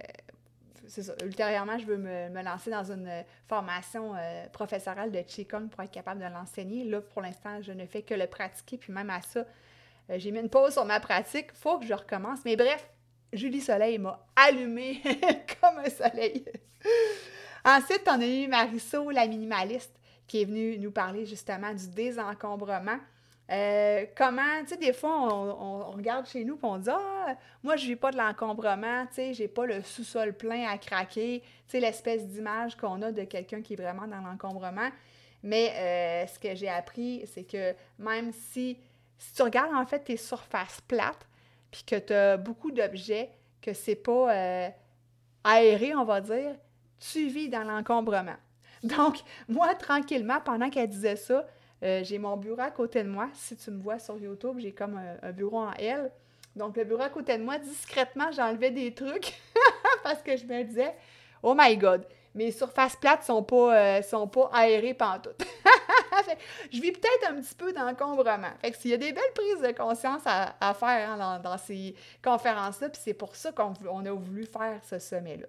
c'est 0.86 1.02
ça. 1.02 1.14
Ultérieurement, 1.24 1.80
je 1.80 1.86
veux 1.86 1.98
me, 1.98 2.44
lancer 2.44 2.70
dans 2.70 2.92
une 2.92 3.10
formation 3.48 4.14
professorale 4.52 5.12
de 5.12 5.22
Qigong 5.22 5.70
pour 5.70 5.82
être 5.82 5.92
capable 5.92 6.20
de 6.20 6.32
l'enseigner. 6.32 6.84
Là, 6.84 7.02
pour 7.02 7.22
l'instant, 7.22 7.62
je 7.62 7.72
ne 7.72 7.86
fais 7.88 8.04
que 8.04 8.14
le 8.14 8.28
pratiquer. 8.28 8.78
Puis 8.78 8.94
même 8.94 9.10
à 9.10 9.22
ça, 9.22 9.46
j'ai 10.10 10.30
mis 10.32 10.40
une 10.40 10.50
pause 10.50 10.74
sur 10.74 10.86
ma 10.86 11.00
pratique. 11.00 11.48
Il 11.52 11.58
faut 11.58 11.80
que 11.80 11.86
je 11.86 11.94
recommence. 11.94 12.40
Mais 12.46 12.58
bref, 12.58 12.86
Julie 13.34 13.62
Soleil 13.62 13.98
m'a 13.98 14.26
allumé 14.36 15.02
comme 15.62 15.80
un 15.80 15.90
soleil. 15.90 16.46
Ensuite, 17.66 18.04
on 18.08 18.22
a 18.22 18.26
eu 18.26 18.48
Marisol, 18.48 19.14
la 19.14 19.28
minimaliste, 19.28 19.94
qui 20.28 20.42
est 20.42 20.46
venue 20.46 20.78
nous 20.78 20.92
parler 20.92 21.26
justement 21.26 21.74
du 21.74 21.88
désencombrement. 21.90 22.98
Euh, 23.52 24.06
comment, 24.16 24.62
tu 24.62 24.70
sais, 24.70 24.78
des 24.78 24.94
fois, 24.94 25.12
on, 25.34 25.92
regarde 25.92 26.26
chez 26.28 26.46
nous 26.46 26.56
et 26.56 26.60
on 26.64 26.78
dit 26.78 26.90
Ah, 26.90 27.36
moi, 27.62 27.76
je 27.76 27.88
n'ai 27.88 27.96
pas 27.96 28.12
de 28.12 28.18
l'encombrement, 28.18 29.06
tu 29.08 29.16
sais, 29.16 29.34
j'ai 29.34 29.48
pas 29.48 29.66
le 29.66 29.82
sous-sol 29.84 30.34
plein 30.34 30.68
à 30.70 30.78
craquer, 30.78 31.42
tu 31.42 31.72
sais, 31.72 31.80
l'espèce 31.80 32.26
d'image 32.28 32.78
qu'on 32.78 33.02
a 33.02 33.12
de 33.12 33.24
quelqu'un 33.24 33.62
qui 33.62 33.74
est 33.74 33.78
vraiment 33.78 34.08
dans 34.08 34.22
l'encombrement. 34.22 34.90
Mais 35.44 35.74
euh, 35.76 36.28
ce 36.28 36.40
que 36.40 36.56
j'ai 36.56 36.70
appris, 36.70 37.26
c'est 37.34 37.44
que 37.44 37.74
même 38.00 38.32
si, 38.32 38.78
si 39.18 39.34
tu 39.34 39.42
regardes 39.42 39.76
en 39.76 39.86
fait 39.86 40.00
tes 40.00 40.18
surfaces 40.18 40.80
plates, 40.88 41.28
puis 41.74 41.84
que 41.84 41.96
tu 41.96 42.14
as 42.14 42.38
beaucoup 42.38 42.72
d'objets, 42.72 43.32
que 43.60 43.74
c'est 43.74 43.96
pas 43.96 44.32
euh, 44.32 44.70
aéré, 45.44 45.96
on 45.96 46.06
va 46.06 46.22
dire, 46.22 46.56
tu 47.00 47.28
vis 47.28 47.50
dans 47.50 47.64
l'encombrement. 47.64 48.38
Donc, 48.84 49.18
moi, 49.48 49.74
tranquillement, 49.74 50.40
pendant 50.40 50.70
qu'elle 50.70 50.88
disait 50.88 51.16
ça, 51.16 51.48
euh, 51.84 52.04
j'ai 52.04 52.20
mon 52.20 52.38
bureau 52.38 52.62
à 52.62 52.70
côté 52.70 53.04
de 53.04 53.10
moi. 53.10 53.28
Si 53.34 53.58
tu 53.58 53.72
me 53.72 53.82
vois 53.82 53.98
sur 53.98 54.20
YouTube, 54.20 54.58
j'ai 54.60 54.72
comme 54.72 55.02
un, 55.24 55.32
bureau 55.32 55.62
en 55.62 55.74
L. 55.74 56.12
Donc, 56.56 56.78
le 56.78 56.84
bureau 56.84 57.02
à 57.02 57.10
côté 57.10 57.40
de 57.40 57.44
moi, 57.44 57.58
discrètement, 57.58 58.32
j'enlevais 58.32 58.70
des 58.70 58.94
trucs 58.94 59.34
parce 60.04 60.22
que 60.22 60.38
je 60.38 60.46
me 60.46 60.64
disais, 60.64 60.94
oh 61.42 61.56
my 61.58 61.76
God, 61.76 62.06
mes 62.36 62.52
surfaces 62.52 62.96
plates 62.98 63.24
sont 63.24 63.46
euh, 63.52 64.02
sont 64.04 64.28
pas 64.28 64.52
aérées 64.54 64.94
pantoute. 64.94 65.44
je 66.72 66.82
vis 66.82 66.92
peut-être 66.92 67.32
un 67.32 67.42
petit 67.42 67.56
peu 67.56 67.74
d'encombrement. 67.74 68.52
Fait 68.62 68.74
s'il 68.76 68.92
y 68.92 68.94
a 68.94 68.98
des 68.98 69.12
belles 69.14 69.24
prises 69.34 69.62
de 69.62 69.76
conscience 69.76 70.22
à, 70.26 70.74
faire 70.74 71.12
hein, 71.12 71.40
dans, 71.40 71.58
ces 71.58 71.96
conférences-là, 72.24 72.90
puis 72.90 73.02
c'est 73.04 73.14
pour 73.14 73.36
ça 73.36 73.52
qu'on 73.52 74.06
a 74.06 74.12
voulu 74.12 74.46
faire 74.46 74.80
ce 74.84 75.00
sommet-là. 75.00 75.48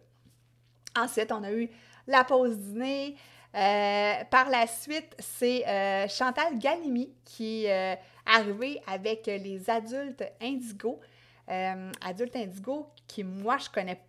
Ensuite, 0.97 1.33
on 1.33 1.43
a 1.43 1.53
eu 1.53 1.69
la 2.07 2.25
pause 2.25 2.59
dîner. 2.59 3.17
Euh, 3.55 4.25
par 4.31 4.49
la 4.51 4.67
suite, 4.67 5.15
c'est 5.19 5.67
euh, 5.67 6.09
Chantal 6.09 6.59
Galimi 6.59 7.13
qui 7.25 7.67
est 7.67 7.95
euh, 7.95 7.97
arrivée 8.27 8.81
avec 8.87 9.27
les 9.27 9.71
adultes 9.71 10.25
indigo. 10.41 11.01
adultes 11.49 12.37
indigo 12.37 12.89
qui, 13.07 13.23
moi, 13.23 13.59
je 13.59 13.71
connais 13.71 14.01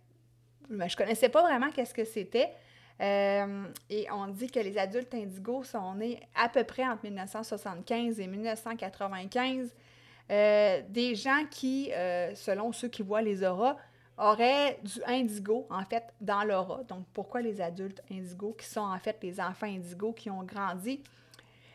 je 0.68 0.96
connaissais 0.96 1.28
pas 1.28 1.42
vraiment 1.42 1.70
qu'est-ce 1.70 1.94
que 1.94 2.04
c'était. 2.04 2.50
Et 3.00 4.06
on 4.10 4.28
dit 4.28 4.50
que 4.50 4.60
les 4.60 4.78
adultes 4.78 5.14
indigos 5.14 5.64
sont 5.64 5.94
nés 5.94 6.20
à 6.34 6.48
peu 6.48 6.64
près 6.64 6.86
entre 6.86 7.04
1975 7.04 8.20
et 8.20 8.26
1995. 8.26 9.74
des 10.28 11.14
gens 11.14 11.44
qui, 11.50 11.90
selon 12.34 12.72
ceux 12.72 12.88
qui 12.88 13.02
voient 13.02 13.22
les 13.22 13.44
auras, 13.44 13.76
auraient 14.18 14.78
du 14.82 15.02
indigo, 15.06 15.66
en 15.70 15.84
fait, 15.84 16.04
dans 16.20 16.42
l'aura. 16.44 16.82
Donc, 16.84 17.04
pourquoi 17.12 17.42
les 17.42 17.60
adultes 17.60 18.02
indigos, 18.10 18.54
qui 18.58 18.66
sont 18.66 18.80
en 18.80 18.98
fait 18.98 19.18
les 19.22 19.40
enfants 19.40 19.66
indigos 19.66 20.12
qui 20.12 20.30
ont 20.30 20.42
grandi, 20.42 21.00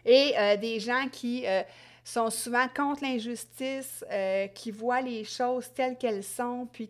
et 0.06 0.34
euh, 0.38 0.58
des 0.58 0.80
gens 0.80 1.08
qui 1.12 1.46
euh, 1.46 1.62
sont 2.04 2.30
souvent 2.32 2.68
contre 2.76 3.04
l'injustice, 3.04 4.04
euh, 4.12 4.48
qui 4.48 4.72
voient 4.72 5.02
les 5.02 5.24
choses 5.24 5.72
telles 5.74 5.98
qu'elles 5.98 6.24
sont, 6.24 6.68
puis 6.72 6.90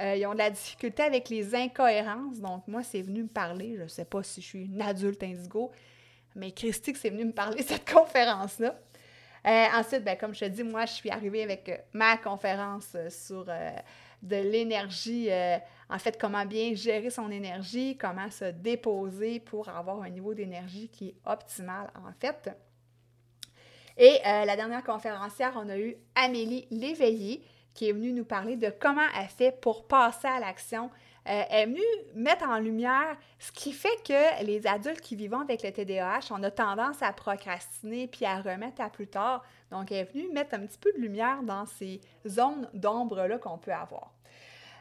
qu'ils 0.00 0.26
ont 0.26 0.32
de 0.32 0.38
la 0.38 0.50
difficulté 0.50 1.02
avec 1.02 1.28
les 1.28 1.54
incohérences. 1.54 2.40
Donc, 2.40 2.66
moi, 2.66 2.82
c'est 2.82 3.02
venu 3.02 3.24
me 3.24 3.28
parler. 3.28 3.74
Je 3.76 3.82
ne 3.82 3.88
sais 3.88 4.04
pas 4.04 4.22
si 4.22 4.40
je 4.40 4.46
suis 4.46 4.64
une 4.64 4.82
adulte 4.82 5.22
indigo, 5.22 5.70
mais 6.34 6.52
Christy, 6.52 6.94
c'est 6.94 7.10
venu 7.10 7.26
me 7.26 7.32
parler 7.32 7.62
cette 7.62 7.90
conférence-là. 7.92 8.74
ensuite, 9.74 10.04
ben, 10.04 10.16
comme 10.16 10.34
je 10.34 10.40
te 10.40 10.44
dis, 10.46 10.62
moi, 10.62 10.86
je 10.86 10.92
suis 10.92 11.10
arrivée 11.10 11.42
avec 11.42 11.84
ma 11.92 12.16
conférence 12.16 12.96
sur 13.08 13.46
de 14.22 14.36
l'énergie, 14.36 15.30
euh, 15.30 15.56
en 15.88 15.98
fait, 15.98 16.18
comment 16.20 16.44
bien 16.44 16.74
gérer 16.74 17.10
son 17.10 17.30
énergie, 17.30 17.96
comment 17.96 18.30
se 18.30 18.44
déposer 18.44 19.40
pour 19.40 19.68
avoir 19.68 20.02
un 20.02 20.10
niveau 20.10 20.34
d'énergie 20.34 20.88
qui 20.88 21.08
est 21.08 21.14
optimal, 21.24 21.90
en 21.94 22.12
fait. 22.18 22.50
Et 23.96 24.18
euh, 24.26 24.44
la 24.44 24.56
dernière 24.56 24.84
conférencière, 24.84 25.52
on 25.56 25.68
a 25.68 25.78
eu 25.78 25.96
Amélie 26.14 26.66
Léveillé, 26.70 27.42
qui 27.74 27.88
est 27.88 27.92
venue 27.92 28.12
nous 28.12 28.24
parler 28.24 28.56
de 28.56 28.70
comment 28.70 29.06
elle 29.18 29.28
fait 29.28 29.52
pour 29.60 29.86
passer 29.86 30.28
à 30.28 30.40
l'action. 30.40 30.90
Euh, 31.28 31.42
elle 31.50 31.60
est 31.60 31.66
venue 31.66 31.80
mettre 32.14 32.48
en 32.48 32.58
lumière 32.58 33.16
ce 33.38 33.52
qui 33.52 33.72
fait 33.72 34.02
que 34.06 34.44
les 34.44 34.66
adultes 34.66 35.00
qui 35.00 35.16
vivent 35.16 35.34
avec 35.34 35.62
le 35.62 35.70
TDAH, 35.70 36.30
on 36.30 36.42
a 36.42 36.50
tendance 36.50 37.02
à 37.02 37.12
procrastiner 37.12 38.06
puis 38.06 38.24
à 38.24 38.40
remettre 38.40 38.80
à 38.80 38.88
plus 38.88 39.06
tard. 39.06 39.44
Donc, 39.70 39.92
elle 39.92 39.98
est 39.98 40.12
venue 40.12 40.32
mettre 40.32 40.54
un 40.54 40.60
petit 40.60 40.78
peu 40.78 40.92
de 40.92 40.98
lumière 40.98 41.42
dans 41.42 41.66
ces 41.66 42.00
zones 42.26 42.68
d'ombre-là 42.72 43.38
qu'on 43.38 43.58
peut 43.58 43.72
avoir. 43.72 44.12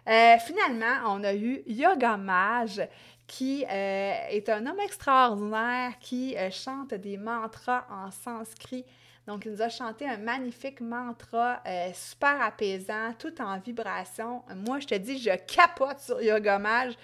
Euh, 0.07 0.37
finalement, 0.39 1.13
on 1.13 1.23
a 1.23 1.35
eu 1.35 1.61
Yoga 1.67 2.17
Mage, 2.17 2.81
qui 3.27 3.63
euh, 3.69 4.13
est 4.29 4.49
un 4.49 4.65
homme 4.65 4.79
extraordinaire 4.79 5.91
qui 5.99 6.35
chante 6.51 6.95
des 6.95 7.17
mantras 7.17 7.85
en 7.91 8.09
sanskrit. 8.09 8.85
Donc, 9.29 9.45
il 9.45 9.51
nous 9.51 9.61
a 9.61 9.69
chanté 9.69 10.05
un 10.05 10.17
magnifique 10.17 10.81
mantra 10.81 11.61
super 11.93 12.41
apaisant, 12.41 13.13
tout 13.17 13.41
en 13.41 13.59
vibration. 13.59 14.43
Moi, 14.67 14.79
je 14.79 14.87
te 14.87 14.95
dis, 14.95 15.19
je 15.19 15.29
capote 15.29 15.99
sur 15.99 16.21
Yoga 16.21 16.59
Mage. 16.59 16.95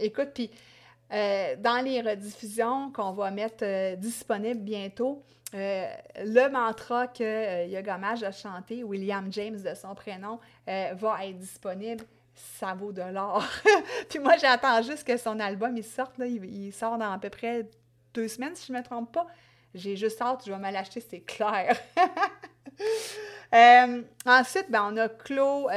écoute, 0.00 0.30
puis 0.34 0.50
dans 1.10 1.84
les 1.84 2.00
rediffusions 2.00 2.90
qu'on 2.90 3.12
va 3.12 3.30
mettre 3.30 3.94
disponibles 3.96 4.60
bientôt, 4.60 5.22
euh, 5.54 5.86
le 6.24 6.48
mantra 6.50 7.06
que 7.06 7.22
euh, 7.22 7.64
Yoga 7.66 7.96
Mage 7.96 8.22
a 8.22 8.32
chanté, 8.32 8.84
William 8.84 9.32
James 9.32 9.60
de 9.60 9.74
son 9.74 9.94
prénom, 9.94 10.38
euh, 10.68 10.92
va 10.94 11.26
être 11.26 11.38
disponible. 11.38 12.04
Ça 12.34 12.74
vaut 12.74 12.92
de 12.92 13.02
l'or. 13.02 13.42
Puis 14.10 14.18
moi, 14.18 14.36
j'attends 14.36 14.82
juste 14.82 15.04
que 15.04 15.16
son 15.16 15.40
album 15.40 15.76
il 15.76 15.84
sorte. 15.84 16.14
Il, 16.18 16.72
sort 16.72 16.98
dans 16.98 17.12
à 17.12 17.18
peu 17.18 17.30
près 17.30 17.68
deux 18.14 18.28
semaines, 18.28 18.54
si 18.54 18.66
je 18.66 18.72
ne 18.72 18.78
me 18.78 18.84
trompe 18.84 19.10
pas. 19.12 19.26
J'ai 19.74 19.96
juste 19.96 20.20
hâte, 20.20 20.42
je 20.46 20.52
vais 20.52 20.58
me 20.58 20.70
l'acheter, 20.70 21.00
c'est 21.00 21.20
clair. 21.20 21.76
ensuite, 24.26 24.70
ben, 24.70 24.90
on 24.92 24.96
a 24.96 25.08
clos 25.08 25.68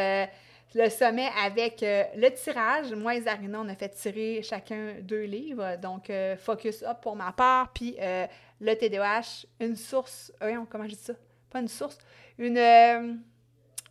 le 0.73 0.89
sommet 0.89 1.29
avec 1.43 1.81
le 1.81 2.29
tirage. 2.29 2.93
Moi 2.93 3.15
et 3.15 3.21
Zarina, 3.21 3.59
on 3.59 3.69
a 3.69 3.75
fait 3.75 3.89
tirer 3.89 4.41
chacun 4.43 4.95
deux 5.01 5.23
livres. 5.23 5.77
Donc, 5.81 6.11
Focus 6.37 6.83
Up 6.83 6.97
pour 7.01 7.15
ma 7.15 7.31
part, 7.31 7.73
puis 7.73 7.97
le 8.61 8.73
TDAH, 8.75 9.45
une 9.59 9.75
source, 9.75 10.31
comment 10.69 10.85
je 10.85 10.95
dis 10.95 10.95
ça? 10.95 11.13
Pas 11.49 11.59
une 11.59 11.67
source, 11.67 11.97
une, 12.37 12.57
euh, 12.57 13.13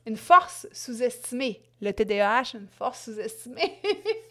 une 0.06 0.16
force 0.16 0.66
sous-estimée. 0.72 1.60
Le 1.80 1.92
TDAH, 1.92 2.54
une 2.54 2.68
force 2.68 3.04
sous-estimée. 3.04 3.78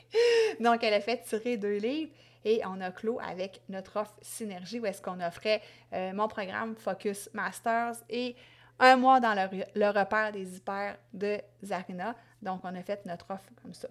Donc, 0.60 0.84
elle 0.84 0.94
a 0.94 1.02
fait 1.02 1.22
tirer 1.24 1.58
deux 1.58 1.78
livres 1.78 2.12
et 2.50 2.62
on 2.66 2.82
a 2.82 2.92
clos 2.92 3.20
avec 3.22 3.62
notre 3.70 3.98
offre 3.98 4.16
Synergie 4.22 4.80
où 4.80 4.86
est-ce 4.86 5.02
qu'on 5.02 5.20
offrait 5.22 5.62
euh, 5.94 6.14
mon 6.14 6.28
programme 6.28 6.76
Focus 6.76 7.30
Masters 7.34 7.96
et 8.10 8.36
un 8.80 8.96
mois 8.96 9.20
dans 9.20 9.34
le, 9.34 9.90
repère 9.90 10.32
des 10.32 10.56
hyper 10.56 10.98
de 11.14 11.40
Zarina. 11.64 12.16
Donc, 12.42 12.62
on 12.64 12.74
a 12.76 12.82
fait 12.82 13.06
notre 13.06 13.30
offre 13.32 13.50
comme 13.62 13.74
ça. 13.74 13.90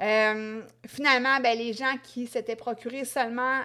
Euh, 0.00 0.62
finalement, 0.86 1.38
ben, 1.40 1.56
les 1.56 1.72
gens 1.72 1.94
qui 2.02 2.26
s'étaient 2.26 2.56
procurés 2.56 3.04
seulement 3.04 3.60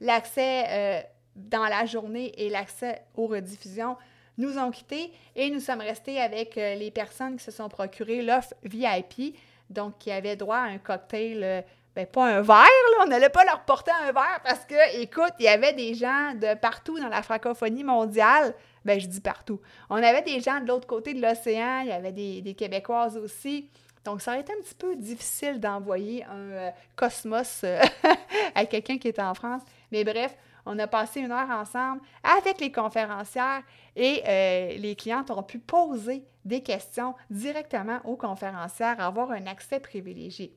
l'accès 0.00 1.06
dans 1.36 1.64
la 1.64 1.86
journée 1.86 2.32
et 2.36 2.50
l'accès 2.50 3.02
aux 3.14 3.26
rediffusions 3.26 3.96
nous 4.38 4.58
ont 4.58 4.70
quittés 4.70 5.12
et 5.36 5.50
nous 5.50 5.60
sommes 5.60 5.80
restés 5.80 6.20
avec 6.20 6.56
euh, 6.56 6.74
les 6.74 6.90
personnes 6.90 7.36
qui 7.36 7.44
se 7.44 7.50
sont 7.50 7.68
procurées 7.68 8.22
l'offre 8.22 8.54
VIP, 8.64 9.36
donc 9.70 9.98
qui 9.98 10.10
avaient 10.10 10.36
droit 10.36 10.56
à 10.56 10.64
un 10.64 10.78
cocktail, 10.78 11.42
euh, 11.42 11.62
ben, 11.94 12.06
pas 12.06 12.26
un 12.26 12.40
verre, 12.40 12.56
là, 12.56 13.04
on 13.04 13.06
n'allait 13.06 13.28
pas 13.28 13.44
leur 13.44 13.64
porter 13.64 13.90
un 14.06 14.12
verre 14.12 14.40
parce 14.42 14.64
que, 14.64 15.00
écoute, 15.00 15.32
il 15.38 15.44
y 15.44 15.48
avait 15.48 15.74
des 15.74 15.94
gens 15.94 16.34
de 16.34 16.54
partout 16.54 16.98
dans 16.98 17.08
la 17.08 17.22
francophonie 17.22 17.84
mondiale, 17.84 18.54
ben 18.84 18.98
je 18.98 19.06
dis 19.06 19.20
partout. 19.20 19.60
On 19.90 19.96
avait 19.96 20.22
des 20.22 20.40
gens 20.40 20.60
de 20.60 20.68
l'autre 20.68 20.86
côté 20.86 21.12
de 21.12 21.20
l'océan, 21.20 21.80
il 21.80 21.88
y 21.88 21.92
avait 21.92 22.12
des, 22.12 22.54
Québécoises 22.54 23.18
aussi. 23.18 23.68
Donc, 24.04 24.22
ça 24.22 24.32
aurait 24.32 24.40
été 24.40 24.52
un 24.52 24.62
petit 24.62 24.74
peu 24.74 24.96
difficile 24.96 25.60
d'envoyer 25.60 26.24
un 26.24 26.50
euh, 26.50 26.70
Cosmos 26.96 27.64
à 28.54 28.66
quelqu'un 28.66 28.98
qui 28.98 29.08
est 29.08 29.20
en 29.20 29.34
France. 29.34 29.62
Mais 29.92 30.02
bref, 30.02 30.34
on 30.64 30.78
a 30.78 30.86
passé 30.86 31.20
une 31.20 31.30
heure 31.30 31.50
ensemble 31.50 32.00
avec 32.22 32.60
les 32.60 32.72
conférencières 32.72 33.62
et 33.94 34.22
euh, 34.26 34.76
les 34.78 34.96
clientes 34.96 35.30
ont 35.30 35.42
pu 35.42 35.58
poser 35.58 36.24
des 36.44 36.62
questions 36.62 37.14
directement 37.30 38.00
aux 38.04 38.16
conférencières, 38.16 38.98
avoir 38.98 39.30
un 39.30 39.46
accès 39.46 39.78
privilégié. 39.78 40.56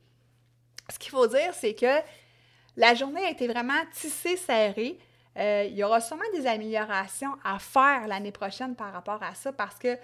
Ce 0.89 0.99
qu'il 0.99 1.11
faut 1.11 1.27
dire, 1.27 1.53
c'est 1.53 1.73
que 1.73 1.99
la 2.77 2.93
journée 2.93 3.25
a 3.25 3.29
été 3.29 3.47
vraiment 3.47 3.81
tissée, 3.93 4.37
serrée. 4.37 4.97
il 5.37 5.73
y 5.73 5.83
aura 5.83 6.01
sûrement 6.01 6.23
des 6.33 6.45
améliorations 6.45 7.35
à 7.43 7.59
faire 7.59 8.07
l'année 8.07 8.31
prochaine 8.31 8.75
par 8.75 8.91
rapport 8.91 9.21
à 9.23 9.33
ça 9.33 9.51
parce 9.51 9.79
que 9.79 9.97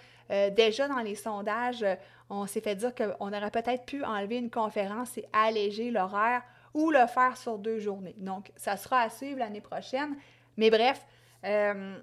déjà 0.49 0.87
dans 0.87 0.99
les 0.99 1.15
sondages, 1.15 1.85
on 2.29 2.47
s'est 2.47 2.61
fait 2.61 2.75
dire 2.75 2.95
qu'on 2.95 3.27
aurait 3.27 3.51
peut-être 3.51 3.85
pu 3.85 4.03
enlever 4.03 4.37
une 4.37 4.49
conférence 4.49 5.17
et 5.17 5.25
alléger 5.33 5.91
l'horaire 5.91 6.43
ou 6.73 6.91
le 6.91 7.05
faire 7.07 7.37
sur 7.37 7.57
deux 7.57 7.79
journées. 7.79 8.15
Donc, 8.17 8.51
ça 8.55 8.77
sera 8.77 9.01
à 9.01 9.09
suivre 9.09 9.39
l'année 9.39 9.61
prochaine. 9.61 10.15
Mais 10.57 10.69
bref, 10.69 11.05
euh, 11.43 11.97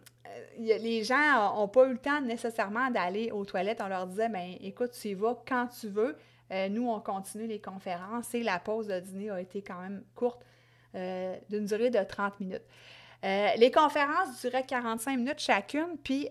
les 0.59 1.05
gens 1.05 1.55
n'ont 1.55 1.69
pas 1.69 1.87
eu 1.87 1.93
le 1.93 1.99
temps 1.99 2.21
nécessairement 2.21 2.91
d'aller 2.91 3.31
aux 3.31 3.45
toilettes. 3.45 3.81
On 3.83 3.89
leur 3.89 4.07
disait, 4.07 4.29
ben 4.29 4.57
écoute, 4.61 4.91
tu 5.01 5.09
y 5.09 5.15
vas 5.15 5.37
quand 5.47 5.69
tu 5.69 5.89
veux. 5.89 6.17
Euh, 6.51 6.69
nous, 6.69 6.89
on 6.89 7.01
continue 7.01 7.47
les 7.47 7.61
conférences 7.61 8.35
et 8.35 8.43
la 8.43 8.59
pause 8.59 8.87
de 8.87 8.99
dîner 9.01 9.31
a 9.31 9.41
été 9.41 9.63
quand 9.63 9.81
même 9.81 10.03
courte, 10.15 10.41
euh, 10.95 11.37
d'une 11.51 11.67
durée 11.67 11.91
de 11.91 12.03
30 12.03 12.41
minutes. 12.41 12.65
les 13.23 13.71
conférences 13.71 14.41
duraient 14.41 14.65
45 14.65 15.17
minutes 15.17 15.41
chacune, 15.41 15.97
puis 16.03 16.29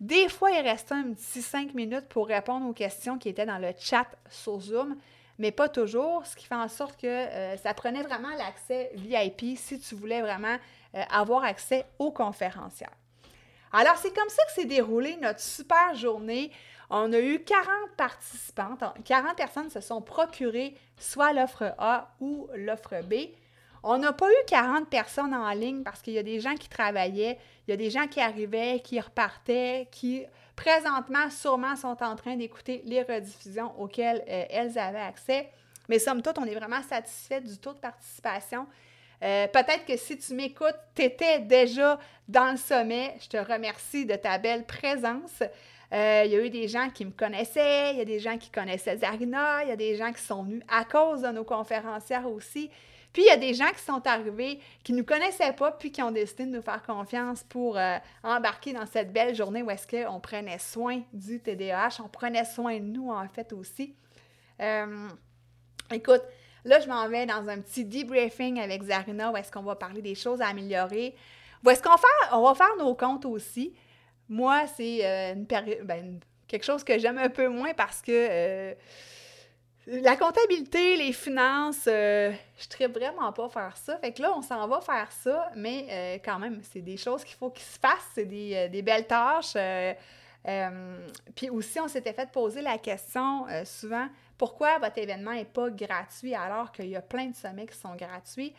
des 0.00 0.28
fois, 0.28 0.50
il 0.50 0.60
restait 0.60 0.94
un 0.94 1.12
petit 1.14 1.42
5 1.42 1.74
minutes 1.74 2.06
pour 2.08 2.26
répondre 2.28 2.66
aux 2.68 2.74
questions 2.74 3.18
qui 3.18 3.30
étaient 3.30 3.46
dans 3.46 3.58
le 3.58 3.72
chat 3.78 4.06
sur 4.28 4.60
Zoom 4.60 4.96
mais 5.38 5.52
pas 5.52 5.68
toujours, 5.68 6.26
ce 6.26 6.36
qui 6.36 6.46
fait 6.46 6.54
en 6.54 6.68
sorte 6.68 7.00
que 7.00 7.06
euh, 7.06 7.56
ça 7.56 7.72
prenait 7.72 8.02
vraiment 8.02 8.30
l'accès 8.36 8.90
VIP 8.94 9.56
si 9.56 9.78
tu 9.78 9.94
voulais 9.94 10.20
vraiment 10.20 10.56
euh, 10.94 11.02
avoir 11.10 11.44
accès 11.44 11.86
aux 11.98 12.10
conférencières. 12.10 12.92
Alors, 13.72 13.96
c'est 13.96 14.12
comme 14.14 14.28
ça 14.28 14.42
que 14.46 14.52
s'est 14.52 14.64
déroulée 14.64 15.16
notre 15.20 15.40
super 15.40 15.94
journée. 15.94 16.50
On 16.90 17.12
a 17.12 17.18
eu 17.18 17.40
40 17.44 17.66
participantes, 17.96 18.82
40 19.04 19.36
personnes 19.36 19.70
se 19.70 19.80
sont 19.80 20.00
procurées 20.00 20.74
soit 20.96 21.32
l'offre 21.32 21.74
A 21.78 22.14
ou 22.20 22.48
l'offre 22.54 23.02
B. 23.02 23.14
On 23.82 23.98
n'a 23.98 24.12
pas 24.12 24.28
eu 24.28 24.44
40 24.46 24.88
personnes 24.88 25.34
en 25.34 25.50
ligne 25.52 25.82
parce 25.82 26.02
qu'il 26.02 26.14
y 26.14 26.18
a 26.18 26.22
des 26.22 26.40
gens 26.40 26.54
qui 26.54 26.68
travaillaient, 26.68 27.38
il 27.66 27.70
y 27.70 27.74
a 27.74 27.76
des 27.76 27.90
gens 27.90 28.06
qui 28.06 28.20
arrivaient, 28.20 28.80
qui 28.82 28.98
repartaient, 28.98 29.88
qui 29.92 30.24
présentement, 30.56 31.30
sûrement, 31.30 31.76
sont 31.76 32.02
en 32.02 32.16
train 32.16 32.36
d'écouter 32.36 32.82
les 32.84 33.02
rediffusions 33.02 33.72
auxquelles 33.78 34.24
euh, 34.28 34.44
elles 34.50 34.76
avaient 34.78 34.98
accès. 34.98 35.50
Mais 35.88 35.98
somme 35.98 36.20
toute, 36.20 36.36
on 36.38 36.44
est 36.44 36.54
vraiment 36.54 36.82
satisfait 36.82 37.40
du 37.40 37.56
taux 37.58 37.72
de 37.72 37.78
participation. 37.78 38.66
Euh, 39.22 39.46
peut-être 39.48 39.84
que 39.84 39.96
si 39.96 40.18
tu 40.18 40.34
m'écoutes, 40.34 40.76
tu 40.94 41.02
étais 41.02 41.40
déjà 41.40 41.98
dans 42.26 42.50
le 42.50 42.56
sommet. 42.56 43.16
Je 43.20 43.28
te 43.28 43.36
remercie 43.36 44.04
de 44.04 44.16
ta 44.16 44.38
belle 44.38 44.64
présence. 44.64 45.42
Euh, 45.92 46.22
il 46.26 46.32
y 46.32 46.36
a 46.36 46.44
eu 46.44 46.50
des 46.50 46.68
gens 46.68 46.90
qui 46.90 47.04
me 47.04 47.10
connaissaient, 47.10 47.92
il 47.92 47.98
y 47.98 48.02
a 48.02 48.04
des 48.04 48.18
gens 48.18 48.36
qui 48.36 48.50
connaissaient 48.50 48.98
Zarina, 48.98 49.64
il 49.64 49.70
y 49.70 49.72
a 49.72 49.76
des 49.76 49.96
gens 49.96 50.12
qui 50.12 50.22
sont 50.22 50.42
venus 50.42 50.62
à 50.68 50.84
cause 50.84 51.22
de 51.22 51.28
nos 51.28 51.44
conférencières 51.44 52.30
aussi. 52.30 52.70
Puis 53.12 53.22
il 53.22 53.26
y 53.26 53.30
a 53.30 53.38
des 53.38 53.54
gens 53.54 53.70
qui 53.74 53.82
sont 53.82 54.06
arrivés, 54.06 54.60
qui 54.84 54.92
ne 54.92 54.98
nous 54.98 55.04
connaissaient 55.04 55.54
pas, 55.54 55.72
puis 55.72 55.90
qui 55.90 56.02
ont 56.02 56.10
décidé 56.10 56.44
de 56.44 56.50
nous 56.50 56.62
faire 56.62 56.82
confiance 56.82 57.42
pour 57.42 57.78
euh, 57.78 57.96
embarquer 58.22 58.74
dans 58.74 58.84
cette 58.84 59.12
belle 59.12 59.34
journée 59.34 59.62
où 59.62 59.70
est-ce 59.70 59.86
qu'on 59.86 60.20
prenait 60.20 60.58
soin 60.58 61.00
du 61.12 61.40
TDAH, 61.40 62.00
on 62.04 62.08
prenait 62.08 62.44
soin 62.44 62.78
de 62.78 62.84
nous 62.84 63.10
en 63.10 63.26
fait 63.28 63.52
aussi. 63.54 63.94
Euh, 64.60 65.08
écoute, 65.90 66.22
là, 66.64 66.80
je 66.80 66.88
m'en 66.88 67.08
vais 67.08 67.24
dans 67.24 67.48
un 67.48 67.60
petit 67.60 67.86
debriefing 67.86 68.60
avec 68.60 68.82
Zarina 68.82 69.30
où 69.30 69.36
est-ce 69.36 69.50
qu'on 69.50 69.62
va 69.62 69.74
parler 69.74 70.02
des 70.02 70.14
choses 70.14 70.42
à 70.42 70.48
améliorer. 70.48 71.14
Où 71.64 71.70
est-ce 71.70 71.82
qu'on 71.82 71.90
va, 71.90 72.54
faire 72.54 72.76
nos 72.78 72.94
comptes 72.94 73.24
aussi. 73.24 73.74
Moi, 74.28 74.66
c'est 74.66 75.04
euh, 75.04 75.34
une 75.34 75.46
période, 75.46 75.86
ben, 75.86 76.20
quelque 76.46 76.64
chose 76.64 76.84
que 76.84 76.98
j'aime 76.98 77.18
un 77.18 77.30
peu 77.30 77.48
moins 77.48 77.74
parce 77.74 78.02
que 78.02 78.74
la 79.90 80.16
comptabilité, 80.16 80.96
les 80.96 81.12
finances, 81.12 81.86
euh, 81.86 82.30
je 82.58 82.84
ne 82.84 82.88
vraiment 82.92 83.32
pas 83.32 83.48
faire 83.48 83.76
ça. 83.76 83.96
Fait 83.98 84.12
que 84.12 84.20
là, 84.20 84.32
on 84.36 84.42
s'en 84.42 84.66
va 84.68 84.80
faire 84.80 85.10
ça, 85.10 85.50
mais 85.56 85.86
euh, 85.90 86.18
quand 86.22 86.38
même, 86.38 86.60
c'est 86.62 86.82
des 86.82 86.98
choses 86.98 87.24
qu'il 87.24 87.36
faut 87.36 87.50
qu'ils 87.50 87.64
se 87.64 87.78
fassent, 87.78 88.10
c'est 88.14 88.26
des, 88.26 88.68
euh, 88.70 88.82
belles 88.82 89.06
tâches. 89.06 89.56
puis 91.34 91.48
aussi, 91.48 91.80
on 91.80 91.88
s'était 91.88 92.12
fait 92.12 92.30
poser 92.30 92.60
la 92.60 92.76
question 92.78 93.46
souvent 93.64 94.08
pourquoi 94.36 94.78
votre 94.78 94.98
événement 94.98 95.32
n'est 95.32 95.44
pas 95.44 95.68
gratuit 95.70 96.34
alors 96.34 96.70
qu'il 96.70 96.88
y 96.88 96.96
a 96.96 97.02
plein 97.02 97.26
de 97.26 97.34
sommets 97.34 97.66
qui 97.66 97.76
sont 97.76 97.96
gratuits? 97.96 98.54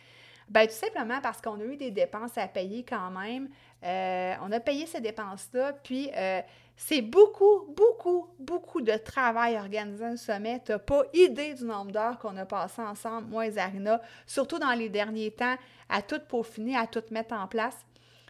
Bien, 0.50 0.66
tout 0.66 0.72
simplement 0.72 1.20
parce 1.22 1.40
qu'on 1.40 1.60
a 1.60 1.64
eu 1.64 1.76
des 1.76 1.92
dépenses 1.92 2.36
à 2.36 2.48
payer 2.48 2.84
quand 2.84 3.10
même. 3.10 3.48
on 3.82 4.52
a 4.52 4.60
payé 4.60 4.84
ces 4.86 5.00
dépenses-là, 5.00 5.74
puis 5.84 6.10
c'est 6.76 7.02
beaucoup, 7.02 7.66
beaucoup, 7.76 8.28
beaucoup 8.38 8.80
de 8.80 8.96
travail 8.96 9.56
organiser 9.56 10.04
un 10.04 10.16
sommet. 10.16 10.62
Tu 10.64 10.72
n'as 10.72 10.78
pas 10.78 11.02
idée 11.12 11.52
du 11.52 11.64
nombre 11.64 11.92
d'heures 11.92 12.18
qu'on 12.18 12.36
a 12.38 12.46
passé 12.46 12.80
ensemble, 12.80 13.28
moi 13.28 13.46
et 13.46 13.50
Zarina, 13.52 14.00
surtout 14.26 14.58
dans 14.58 14.72
les 14.72 14.88
derniers 14.88 15.30
temps, 15.30 15.56
à 15.90 16.00
tout 16.00 16.20
peaufiner, 16.26 16.76
à 16.76 16.86
tout 16.86 17.04
mettre 17.10 17.34
en 17.34 17.46
place. 17.46 17.76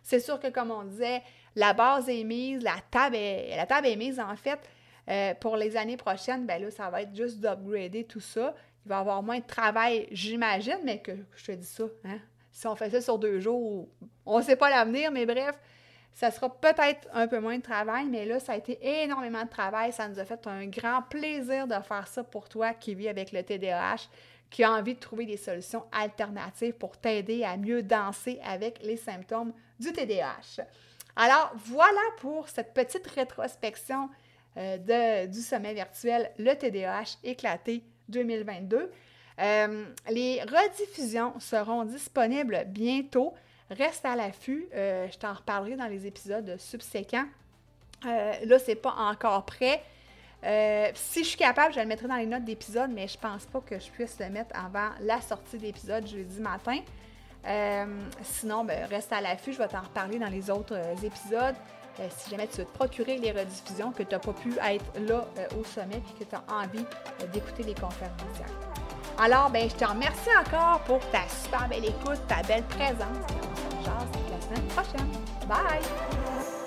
C'est 0.03 0.19
sûr 0.19 0.41
que, 0.41 0.49
comme 0.49 0.73
on 0.73 0.83
disait, 0.83 1.23
la 1.55 1.73
base 1.73 2.09
est 2.09 2.25
mise, 2.25 2.61
la 2.63 2.75
table 2.91 3.17
est, 3.17 3.57
la 3.57 3.67
table 3.67 3.87
est 3.87 3.97
mise, 3.97 4.19
en 4.19 4.35
fait. 4.35 4.59
Euh, 5.09 5.33
pour 5.35 5.57
les 5.57 5.77
années 5.77 5.97
prochaines, 5.97 6.45
ben 6.45 6.61
là, 6.61 6.71
ça 6.71 6.91
va 6.91 7.03
être 7.03 7.15
juste 7.15 7.41
d'upgrader 7.41 8.05
tout 8.05 8.21
ça. 8.21 8.55
Il 8.85 8.89
va 8.89 8.99
avoir 8.99 9.23
moins 9.23 9.39
de 9.39 9.47
travail, 9.47 10.09
j'imagine, 10.11 10.79
mais 10.85 11.01
que 11.01 11.13
je 11.37 11.47
te 11.47 11.53
dis 11.53 11.67
ça, 11.67 11.85
hein? 12.05 12.19
Si 12.53 12.67
on 12.67 12.75
fait 12.75 12.91
ça 12.91 13.01
sur 13.01 13.19
deux 13.19 13.41
jours, 13.41 13.89
on 14.27 14.39
ne 14.39 14.43
sait 14.43 14.57
pas 14.57 14.71
l'avenir, 14.71 15.11
mais 15.13 15.25
bref, 15.25 15.57
ça 16.13 16.31
sera 16.31 16.55
peut-être 16.55 17.09
un 17.13 17.29
peu 17.29 17.41
moins 17.41 17.57
de 17.57 17.63
travail, 17.63 18.07
mais 18.07 18.27
là, 18.27 18.41
ça 18.41 18.53
a 18.53 18.57
été 18.57 18.79
énormément 19.03 19.45
de 19.45 19.49
travail. 19.49 19.93
Ça 19.93 20.09
nous 20.09 20.19
a 20.19 20.25
fait 20.25 20.47
un 20.47 20.67
grand 20.67 21.03
plaisir 21.03 21.67
de 21.67 21.75
faire 21.83 22.07
ça 22.07 22.25
pour 22.25 22.49
toi 22.49 22.75
qui 22.75 22.95
vis 22.95 23.09
avec 23.09 23.33
le 23.33 23.43
TDAH, 23.43 24.09
qui 24.51 24.65
a 24.65 24.73
envie 24.73 24.95
de 24.95 25.01
trouver 25.01 25.25
des 25.25 25.37
solutions 25.37 25.85
alternatives 25.93 26.75
pour 26.75 26.97
t'aider 26.99 27.45
à 27.45 27.57
mieux 27.57 27.83
danser 27.83 28.41
avec 28.45 28.83
les 28.83 28.97
symptômes 28.97 29.53
du 29.79 29.93
TDAH. 29.93 30.65
Alors, 31.17 31.53
voilà 31.57 32.01
pour 32.19 32.49
cette 32.49 32.75
petite 32.75 33.07
rétrospection 33.07 34.11
euh, 34.57 35.27
du 35.27 35.41
sommet 35.41 35.75
virtuel 35.75 36.31
Le 36.39 36.55
TDAH 36.55 37.19
éclaté 37.23 37.85
2022. 38.11 38.91
Euh, 39.41 39.85
les 40.11 40.43
rediffusions 40.43 41.39
seront 41.41 41.85
disponibles 41.85 42.65
bientôt. 42.69 43.35
Reste 43.71 44.05
à 44.05 44.17
l'affût. 44.17 44.67
Euh, 44.75 45.09
je 45.11 45.19
t'en 45.19 45.33
reparlerai 45.33 45.77
dans 45.77 45.87
les 45.87 46.07
épisodes 46.07 46.57
subséquents. 46.59 47.27
Euh, 48.05 48.33
là, 48.45 48.59
c'est 48.59 48.75
pas 48.75 48.95
encore 48.99 49.47
prêt. 49.47 49.83
Euh, 50.43 50.91
si 50.95 51.23
je 51.23 51.29
suis 51.29 51.39
capable, 51.39 51.73
je 51.75 51.81
le 51.81 51.87
mettrai 51.87 52.09
dans 52.09 52.17
les 52.17 52.27
notes 52.27 52.45
d'épisode, 52.45 52.91
mais 52.93 53.07
je 53.07 53.19
pense 53.19 53.47
pas 53.47 53.61
que 53.61 53.79
je 53.79 53.91
puisse 53.91 54.19
le 54.19 54.29
mettre 54.31 54.57
avant 54.59 54.91
la 55.01 55.21
sortie 55.21 55.59
d'épisode 55.59 56.07
jeudi 56.07 56.41
matin. 56.41 56.81
sinon, 58.23 58.65
ben, 58.65 58.87
reste 58.87 59.13
à 59.13 59.21
l'affût, 59.21 59.53
je 59.53 59.59
vais 59.59 59.69
t'en 59.69 59.83
reparler 59.83 60.19
dans 60.19 60.29
les 60.29 60.51
autres 60.51 60.77
épisodes. 61.05 61.55
Si 62.17 62.31
jamais 62.31 62.47
tu 62.47 62.59
veux 62.59 62.65
te 62.65 62.73
procurer 62.73 63.19
les 63.19 63.33
rediffusions, 63.33 63.93
que 63.93 64.03
tu 64.03 64.11
n'as 64.13 64.19
pas 64.19 64.33
pu 64.33 64.55
être 64.59 64.85
là 65.07 65.27
au 65.59 65.65
sommet 65.65 65.97
et 65.97 66.25
que 66.25 66.29
tu 66.29 66.35
as 66.35 66.45
envie 66.53 66.85
d'écouter 67.33 67.63
les 67.63 67.75
conférences. 67.75 68.15
Alors, 69.19 69.51
ben, 69.51 69.69
je 69.69 69.75
te 69.75 69.85
remercie 69.85 70.31
encore 70.39 70.81
pour 70.81 70.99
ta 71.11 71.29
super 71.29 71.69
belle 71.69 71.85
écoute, 71.85 72.21
ta 72.27 72.43
belle 72.43 72.65
présence. 72.65 73.17
Et 73.29 73.89
on 73.89 74.33
la 74.33 74.41
semaine 74.41 74.69
prochaine. 74.69 75.11
Bye! 75.47 76.60